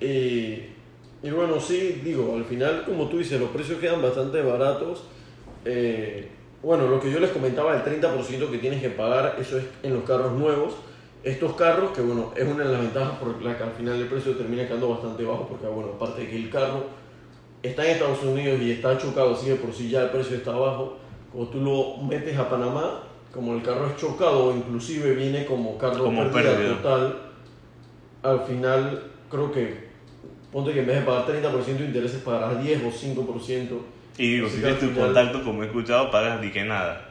Y, 0.00 0.62
y 1.26 1.30
bueno, 1.30 1.60
sí, 1.60 2.00
digo, 2.04 2.36
al 2.36 2.44
final, 2.44 2.84
como 2.84 3.08
tú 3.08 3.18
dices, 3.18 3.40
los 3.40 3.50
precios 3.50 3.80
quedan 3.80 4.00
bastante 4.00 4.40
baratos. 4.42 5.02
Eh, 5.64 6.28
bueno, 6.62 6.86
lo 6.86 7.00
que 7.00 7.10
yo 7.10 7.18
les 7.18 7.30
comentaba, 7.30 7.74
el 7.74 7.82
30% 7.82 8.50
que 8.50 8.58
tienes 8.58 8.80
que 8.80 8.90
pagar, 8.90 9.36
eso 9.40 9.58
es 9.58 9.64
en 9.82 9.94
los 9.94 10.04
carros 10.04 10.32
nuevos. 10.32 10.74
Estos 11.24 11.54
carros, 11.54 11.90
que 11.90 12.00
bueno, 12.00 12.32
es 12.36 12.46
una 12.46 12.64
de 12.64 12.72
las 12.72 12.80
ventajas 12.80 13.18
por 13.18 13.42
la 13.42 13.58
que 13.58 13.64
al 13.64 13.72
final 13.72 13.96
el 13.96 14.06
precio 14.06 14.36
termina 14.36 14.66
quedando 14.68 14.88
bastante 14.90 15.24
bajo, 15.24 15.48
porque 15.48 15.66
bueno, 15.66 15.90
aparte 15.96 16.22
de 16.22 16.28
que 16.28 16.36
el 16.36 16.48
carro 16.48 16.84
está 17.62 17.84
en 17.84 17.92
Estados 17.92 18.22
Unidos 18.22 18.60
y 18.60 18.72
está 18.72 18.96
chocado, 18.98 19.34
así 19.34 19.46
que 19.46 19.54
por 19.56 19.72
si 19.72 19.88
ya 19.88 20.02
el 20.02 20.10
precio 20.10 20.36
está 20.36 20.52
bajo, 20.52 20.98
cuando 21.32 21.50
tú 21.50 21.60
lo 21.60 21.96
metes 22.04 22.36
a 22.38 22.48
Panamá, 22.48 23.02
como 23.32 23.54
el 23.54 23.62
carro 23.62 23.86
es 23.86 23.96
chocado 23.96 24.46
o 24.46 24.56
inclusive 24.56 25.14
viene 25.14 25.44
como 25.44 25.76
carro 25.76 26.04
Como 26.04 26.22
pérdida 26.30 26.56
pérdida. 26.56 26.76
total, 26.76 27.18
al 28.22 28.40
final 28.40 29.02
creo 29.30 29.52
que 29.52 29.88
ponte 30.52 30.72
que 30.72 30.80
en 30.80 30.86
vez 30.86 30.96
de 30.96 31.02
pagar 31.02 31.26
30% 31.26 31.64
de 31.64 31.84
intereses 31.84 32.22
pagarás 32.22 32.62
10 32.62 32.82
o 32.84 32.90
5%. 32.90 33.68
Y 34.16 34.32
digo, 34.34 34.48
si 34.48 34.58
tienes 34.58 34.80
tu 34.80 34.92
contacto, 34.94 35.44
como 35.44 35.62
he 35.62 35.66
escuchado, 35.66 36.10
pagas 36.10 36.40
ni 36.40 36.50
que 36.50 36.64
nada. 36.64 37.08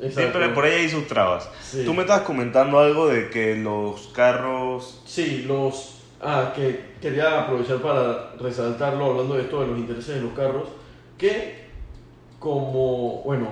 Exacto. 0.00 0.20
Siempre 0.20 0.48
por 0.50 0.64
ahí 0.64 0.72
hay 0.72 0.88
sus 0.88 1.06
trabas. 1.06 1.48
Sí. 1.62 1.82
Tú 1.84 1.94
me 1.94 2.02
estabas 2.02 2.22
comentando 2.22 2.78
algo 2.78 3.06
de 3.08 3.30
que 3.30 3.56
los 3.56 4.08
carros... 4.08 5.02
Sí, 5.06 5.44
los... 5.46 5.99
Ah, 6.22 6.52
que 6.54 6.90
quería 7.00 7.40
aprovechar 7.40 7.78
para 7.78 8.32
resaltarlo 8.38 9.06
hablando 9.06 9.36
de 9.36 9.42
esto 9.42 9.60
de 9.62 9.68
los 9.68 9.78
intereses 9.78 10.16
de 10.16 10.20
los 10.20 10.32
carros, 10.32 10.68
que 11.16 11.64
como, 12.38 13.22
bueno, 13.24 13.48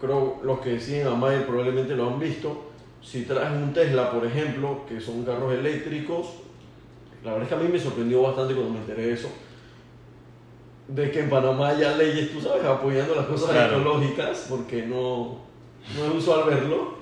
creo 0.00 0.38
los 0.44 0.60
que 0.60 0.78
siguen 0.78 1.08
a 1.08 1.14
Mayer 1.14 1.44
probablemente 1.46 1.96
lo 1.96 2.08
han 2.08 2.20
visto, 2.20 2.70
si 3.02 3.22
traes 3.22 3.50
un 3.50 3.72
Tesla, 3.72 4.10
por 4.12 4.24
ejemplo, 4.24 4.86
que 4.88 5.00
son 5.00 5.24
carros 5.24 5.52
eléctricos, 5.54 6.26
la 7.24 7.32
verdad 7.32 7.42
es 7.44 7.48
que 7.48 7.54
a 7.54 7.58
mí 7.66 7.68
me 7.72 7.78
sorprendió 7.80 8.22
bastante 8.22 8.54
cuando 8.54 8.72
me 8.74 8.78
enteré 8.80 9.06
de 9.06 9.12
eso, 9.14 9.28
de 10.86 11.10
que 11.10 11.20
en 11.20 11.30
Panamá 11.30 11.68
haya 11.70 11.96
leyes, 11.96 12.32
tú 12.32 12.40
sabes, 12.40 12.64
apoyando 12.64 13.14
las 13.16 13.26
cosas 13.26 13.50
Claro. 13.50 13.80
ecológicas, 13.80 14.46
porque 14.48 14.82
no, 14.86 15.38
no 15.96 16.04
es 16.06 16.14
usual 16.14 16.44
verlo. 16.48 16.94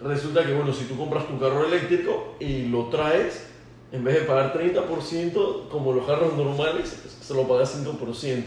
Resulta 0.00 0.44
que, 0.44 0.54
bueno, 0.54 0.72
si 0.72 0.84
tú 0.84 0.96
compras 0.96 1.26
tu 1.26 1.38
carro 1.38 1.64
eléctrico 1.66 2.34
y 2.38 2.66
lo 2.68 2.84
traes, 2.86 3.52
en 3.96 4.04
vez 4.04 4.14
de 4.14 4.20
pagar 4.22 4.52
30% 4.52 5.68
como 5.70 5.92
los 5.92 6.06
carros 6.06 6.34
normales, 6.36 6.88
se 7.20 7.34
lo 7.34 7.48
pagas 7.48 7.82
5%. 7.82 8.42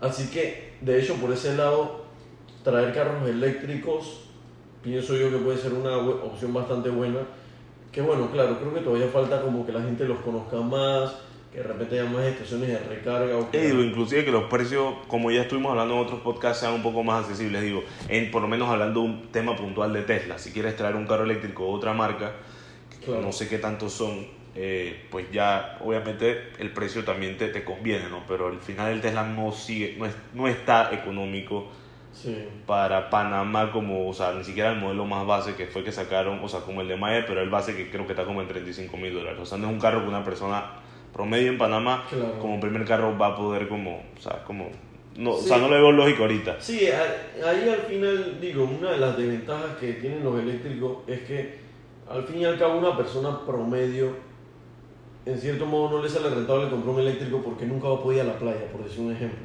Así 0.00 0.28
que, 0.30 0.72
de 0.80 1.00
hecho, 1.00 1.14
por 1.14 1.32
ese 1.32 1.56
lado, 1.56 2.02
traer 2.64 2.92
carros 2.92 3.28
eléctricos, 3.28 4.24
pienso 4.82 5.14
yo 5.16 5.30
que 5.30 5.36
puede 5.36 5.58
ser 5.58 5.72
una 5.72 5.96
opción 5.96 6.52
bastante 6.52 6.90
buena. 6.90 7.20
Que 7.92 8.00
bueno, 8.00 8.30
claro, 8.32 8.58
creo 8.58 8.74
que 8.74 8.80
todavía 8.80 9.06
falta 9.08 9.42
como 9.42 9.64
que 9.64 9.72
la 9.72 9.82
gente 9.82 10.04
los 10.04 10.18
conozca 10.20 10.56
más, 10.56 11.14
que 11.52 11.58
de 11.58 11.64
repente 11.64 12.00
haya 12.00 12.10
más 12.10 12.24
estaciones 12.24 12.68
de 12.70 12.78
recarga. 12.80 13.36
O 13.36 13.50
que- 13.50 13.60
digo, 13.66 13.82
inclusive 13.82 14.24
que 14.24 14.32
los 14.32 14.44
precios, 14.44 14.94
como 15.06 15.30
ya 15.30 15.42
estuvimos 15.42 15.70
hablando 15.70 15.94
en 15.94 16.00
otros 16.00 16.20
podcasts, 16.22 16.60
sean 16.60 16.72
un 16.72 16.82
poco 16.82 17.04
más 17.04 17.24
accesibles. 17.24 17.62
Digo, 17.62 17.84
en, 18.08 18.30
por 18.32 18.42
lo 18.42 18.48
menos 18.48 18.68
hablando 18.68 19.00
de 19.00 19.06
un 19.06 19.22
tema 19.30 19.54
puntual 19.54 19.92
de 19.92 20.02
Tesla. 20.02 20.38
Si 20.38 20.50
quieres 20.50 20.74
traer 20.76 20.96
un 20.96 21.06
carro 21.06 21.24
eléctrico 21.24 21.64
de 21.66 21.70
otra 21.72 21.92
marca, 21.92 22.32
Claro. 23.04 23.20
no 23.22 23.32
sé 23.32 23.48
qué 23.48 23.58
tantos 23.58 23.92
son, 23.92 24.26
eh, 24.54 25.06
pues 25.10 25.30
ya 25.32 25.78
obviamente 25.82 26.50
el 26.58 26.70
precio 26.72 27.04
también 27.04 27.36
te, 27.38 27.48
te 27.48 27.64
conviene, 27.64 28.08
¿no? 28.10 28.22
Pero 28.28 28.48
al 28.48 28.58
final 28.60 28.92
el 28.92 29.00
Tesla 29.00 29.24
no, 29.24 29.52
sigue, 29.52 29.96
no, 29.98 30.06
es, 30.06 30.14
no 30.34 30.48
está 30.48 30.92
económico 30.92 31.68
Sí. 32.12 32.46
para 32.66 33.08
Panamá 33.08 33.72
como, 33.72 34.06
o 34.06 34.12
sea, 34.12 34.32
ni 34.34 34.44
siquiera 34.44 34.72
el 34.72 34.78
modelo 34.78 35.06
más 35.06 35.26
base 35.26 35.54
que 35.54 35.64
fue 35.66 35.82
que 35.82 35.92
sacaron, 35.92 36.40
o 36.44 36.48
sea, 36.48 36.60
como 36.60 36.82
el 36.82 36.88
de 36.88 36.96
Maya, 36.96 37.24
pero 37.26 37.40
el 37.40 37.48
base 37.48 37.74
que 37.74 37.88
creo 37.90 38.04
que 38.06 38.12
está 38.12 38.26
como 38.26 38.42
en 38.42 38.48
35 38.48 38.94
mil 38.98 39.14
dólares. 39.14 39.40
O 39.40 39.46
sea, 39.46 39.56
no 39.56 39.68
es 39.68 39.72
un 39.72 39.80
carro 39.80 40.02
que 40.02 40.08
una 40.08 40.22
persona 40.22 40.72
promedio 41.14 41.50
en 41.50 41.56
Panamá 41.56 42.04
Claro. 42.10 42.38
como 42.38 42.60
primer 42.60 42.84
carro 42.84 43.16
va 43.16 43.28
a 43.28 43.36
poder 43.36 43.66
como, 43.66 44.02
o 44.14 44.20
sea, 44.20 44.44
como, 44.44 44.68
no, 45.16 45.30
o 45.32 45.38
Sí. 45.38 45.48
sea, 45.48 45.56
no 45.56 45.68
lo 45.68 45.74
veo 45.76 45.90
lógico 45.92 46.24
ahorita. 46.24 46.56
Sí, 46.60 46.80
ahí 46.86 47.68
al 47.70 47.86
final, 47.88 48.38
digo, 48.42 48.64
una 48.64 48.90
de 48.90 48.98
las 48.98 49.16
desventajas 49.16 49.76
que 49.80 49.94
tienen 49.94 50.22
los 50.22 50.38
eléctricos 50.38 50.98
es 51.06 51.20
que 51.20 51.58
al 52.10 52.24
fin 52.24 52.40
y 52.40 52.44
al 52.44 52.58
cabo 52.58 52.76
una 52.78 52.94
persona 52.94 53.40
promedio, 53.46 54.14
en 55.24 55.38
cierto 55.38 55.66
modo 55.66 55.90
no 55.98 56.02
le 56.02 56.08
sale 56.08 56.28
rentable 56.30 56.68
comprar 56.70 56.94
un 56.94 57.00
eléctrico 57.00 57.40
porque 57.44 57.64
nunca 57.66 57.88
va 57.88 57.96
a 57.96 58.00
poder 58.02 58.18
ir 58.24 58.30
a 58.30 58.32
la 58.34 58.38
playa, 58.38 58.66
por 58.72 58.82
decir 58.84 59.00
un 59.00 59.12
ejemplo. 59.12 59.38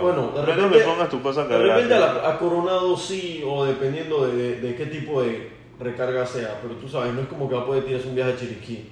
Bueno, 0.00 0.30
de 0.30 0.40
repente- 0.46 0.78
que 0.78 0.84
pongas 0.84 1.08
tu 1.10 1.20
cosa 1.22 1.44
De 1.44 1.48
repente 1.74 1.94
a, 1.94 1.98
la- 2.22 2.28
a 2.28 2.38
Coronado 2.38 2.96
sí, 2.96 3.42
o 3.46 3.64
dependiendo 3.64 4.26
de, 4.26 4.36
de- 4.36 4.60
de 4.60 4.74
qué 4.76 4.86
tipo 4.86 5.20
de 5.22 5.50
recarga 5.80 6.24
sea, 6.24 6.60
pero 6.62 6.74
tú 6.76 6.88
sabes, 6.88 7.12
no 7.12 7.22
es 7.22 7.26
como 7.26 7.48
que 7.48 7.56
va 7.56 7.62
a 7.62 7.66
poder 7.66 7.84
tirarse 7.84 8.06
un 8.08 8.14
viaje 8.14 8.32
a 8.32 8.36
Chiriquí. 8.36 8.88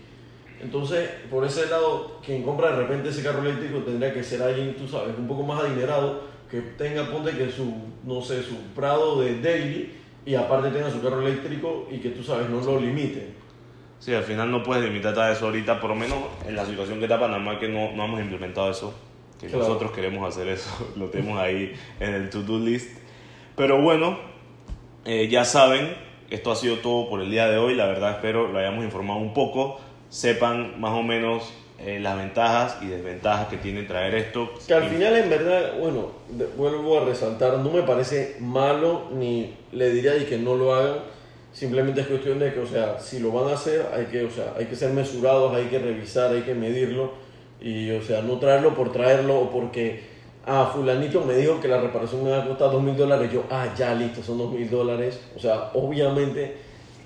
Entonces, 0.61 1.09
por 1.31 1.45
ese 1.45 1.67
lado, 1.69 2.19
quien 2.25 2.43
compra 2.43 2.71
de 2.71 2.77
repente 2.83 3.09
ese 3.11 3.23
carro 3.23 3.41
eléctrico 3.43 3.79
tendría 3.79 4.13
que 4.13 4.23
ser 4.23 4.43
alguien, 4.43 4.75
tú 4.77 4.87
sabes, 4.89 5.17
un 5.17 5.27
poco 5.29 5.43
más 5.45 5.63
adinerado, 5.63 6.21
que 6.51 6.61
tenga, 6.77 7.05
ponte 7.11 7.31
que 7.33 7.51
su, 7.51 7.73
no 8.05 8.21
sé, 8.23 8.43
su 8.43 8.57
prado 8.75 9.21
de 9.23 9.41
daily 9.41 9.93
y 10.27 10.35
aparte 10.35 10.71
tenga 10.71 10.91
su 10.91 11.01
carro 11.01 11.21
eléctrico 11.27 11.87
y 11.91 11.99
que 11.99 12.11
tú 12.11 12.23
sabes, 12.23 12.49
no 12.51 12.61
lo 12.61 12.79
limite. 12.81 13.29
Sí, 14.03 14.13
al 14.13 14.25
final 14.25 14.51
no 14.51 14.65
puedes 14.65 14.83
limitarte 14.83 15.21
a 15.21 15.31
eso 15.31 15.45
ahorita, 15.47 15.79
por 15.81 15.91
lo 15.91 15.95
menos 15.95 16.19
en 16.45 16.57
la 16.57 16.67
situación 16.67 16.99
que 16.99 17.05
está 17.05 17.21
Panamá, 17.21 17.61
que 17.61 17.69
no, 17.69 17.93
no 17.93 18.07
hemos 18.07 18.21
implementado 18.21 18.69
eso, 18.69 18.93
que 19.41 19.47
Claro. 19.47 19.63
nosotros 19.63 19.93
queremos 19.93 20.29
hacer 20.29 20.49
eso, 20.49 20.71
lo 20.97 21.07
tenemos 21.07 21.39
ahí 21.39 21.73
en 22.01 22.13
el 22.13 22.29
to-do 22.29 22.59
list. 22.59 22.99
Pero 23.55 23.81
bueno, 23.81 24.19
eh, 25.05 25.29
ya 25.29 25.45
saben, 25.45 25.95
esto 26.31 26.51
ha 26.51 26.57
sido 26.57 26.79
todo 26.79 27.09
por 27.09 27.21
el 27.21 27.31
día 27.31 27.49
de 27.49 27.59
hoy, 27.59 27.77
la 27.77 27.87
verdad 27.87 28.11
espero 28.11 28.49
lo 28.49 28.59
hayamos 28.59 28.85
informado 28.85 29.21
un 29.21 29.33
poco, 29.35 29.79
sepan 30.09 30.81
más 30.81 30.95
o 30.99 31.05
menos 31.05 31.53
eh, 31.79 32.01
las 32.01 32.17
ventajas 32.17 32.79
y 32.83 32.87
desventajas 32.87 33.47
que 33.47 33.57
tiene 33.59 33.85
traer 33.85 34.17
esto. 34.17 34.51
Que 34.67 34.75
al 34.75 34.89
final, 34.89 35.17
en 35.17 35.31
verdad, 35.31 35.79
bueno, 35.79 36.09
vuelvo 36.57 37.01
a 37.01 37.05
resaltar, 37.05 37.57
no 37.59 37.71
me 37.71 37.83
parece 37.83 38.37
malo 38.41 39.05
ni 39.13 39.55
le 39.71 39.91
diría 39.91 40.17
y 40.17 40.25
que 40.25 40.39
no 40.39 40.57
lo 40.57 40.75
hagan. 40.75 41.22
Simplemente 41.53 42.01
es 42.01 42.07
cuestión 42.07 42.39
de 42.39 42.53
que, 42.53 42.61
o 42.61 42.67
sea, 42.67 42.99
si 42.99 43.19
lo 43.19 43.31
van 43.31 43.51
a 43.51 43.55
hacer, 43.55 43.87
hay 43.95 44.07
que, 44.07 44.25
o 44.25 44.31
sea, 44.31 44.55
hay 44.59 44.67
que 44.67 44.75
ser 44.75 44.91
mesurados, 44.91 45.55
hay 45.55 45.67
que 45.67 45.79
revisar, 45.79 46.33
hay 46.33 46.43
que 46.43 46.55
medirlo 46.55 47.13
y, 47.61 47.91
o 47.91 48.03
sea, 48.03 48.23
no 48.23 48.39
traerlo 48.39 48.75
por 48.75 48.91
traerlo 48.91 49.39
o 49.39 49.51
porque, 49.51 50.03
ah, 50.47 50.71
fulanito 50.73 51.23
me 51.25 51.35
dijo 51.35 51.61
que 51.61 51.69
la 51.69 51.81
reparación 51.81 52.25
me 52.25 52.31
va 52.31 52.43
a 52.43 52.47
costar 52.47 52.71
dos 52.71 52.83
mil 52.83 52.97
dólares. 52.97 53.31
Yo, 53.31 53.45
ah, 53.51 53.69
ya 53.77 53.95
listo, 53.95 54.23
son 54.23 54.39
dos 54.39 54.51
mil 54.51 54.69
dólares. 54.71 55.21
O 55.37 55.39
sea, 55.39 55.71
obviamente 55.75 56.57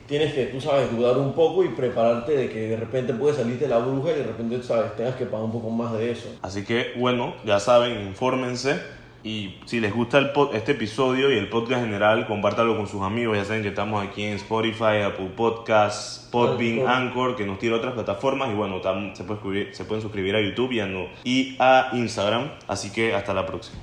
tienes 0.06 0.32
que, 0.32 0.46
tú 0.46 0.60
sabes, 0.60 0.96
dudar 0.96 1.18
un 1.18 1.32
poco 1.32 1.64
y 1.64 1.68
prepararte 1.70 2.36
de 2.36 2.48
que 2.48 2.68
de 2.68 2.76
repente 2.76 3.12
puede 3.14 3.34
salirte 3.34 3.66
la 3.66 3.78
bruja 3.78 4.12
y 4.12 4.18
de 4.18 4.22
repente, 4.22 4.62
sabes, 4.62 4.94
tengas 4.94 5.16
que 5.16 5.26
pagar 5.26 5.44
un 5.44 5.52
poco 5.52 5.70
más 5.70 5.92
de 5.98 6.12
eso. 6.12 6.28
Así 6.42 6.64
que 6.64 6.92
bueno, 6.96 7.34
ya 7.44 7.58
saben, 7.58 8.00
infórmense 8.06 8.76
Y 9.26 9.56
si 9.64 9.80
les 9.80 9.92
gusta 9.92 10.18
el 10.18 10.30
este 10.54 10.70
episodio 10.72 11.32
y 11.32 11.36
el 11.36 11.48
podcast 11.48 11.80
en 11.80 11.86
general, 11.86 12.28
compártalo 12.28 12.76
con 12.76 12.86
sus 12.86 13.02
amigos. 13.02 13.36
Ya 13.36 13.44
saben 13.44 13.62
que 13.62 13.70
estamos 13.70 14.06
aquí 14.06 14.22
en 14.22 14.34
Spotify, 14.34 15.02
Apple 15.04 15.30
Podcasts, 15.36 16.28
Podbean, 16.30 16.86
Anchor. 16.86 16.90
Anchor, 16.90 17.36
que 17.36 17.44
nos 17.44 17.58
tira 17.58 17.74
otras 17.74 17.94
plataformas. 17.94 18.50
Y 18.52 18.54
bueno, 18.54 18.80
se, 19.14 19.24
puede 19.24 19.74
se 19.74 19.84
pueden 19.84 20.00
suscribir 20.02 20.36
a 20.36 20.40
YouTube 20.40 20.70
y 20.70 20.78
a, 20.78 20.86
no- 20.86 21.08
y 21.24 21.56
a 21.58 21.88
Instagram. 21.94 22.52
Así 22.68 22.92
que 22.92 23.14
hasta 23.16 23.34
la 23.34 23.44
próxima. 23.46 23.80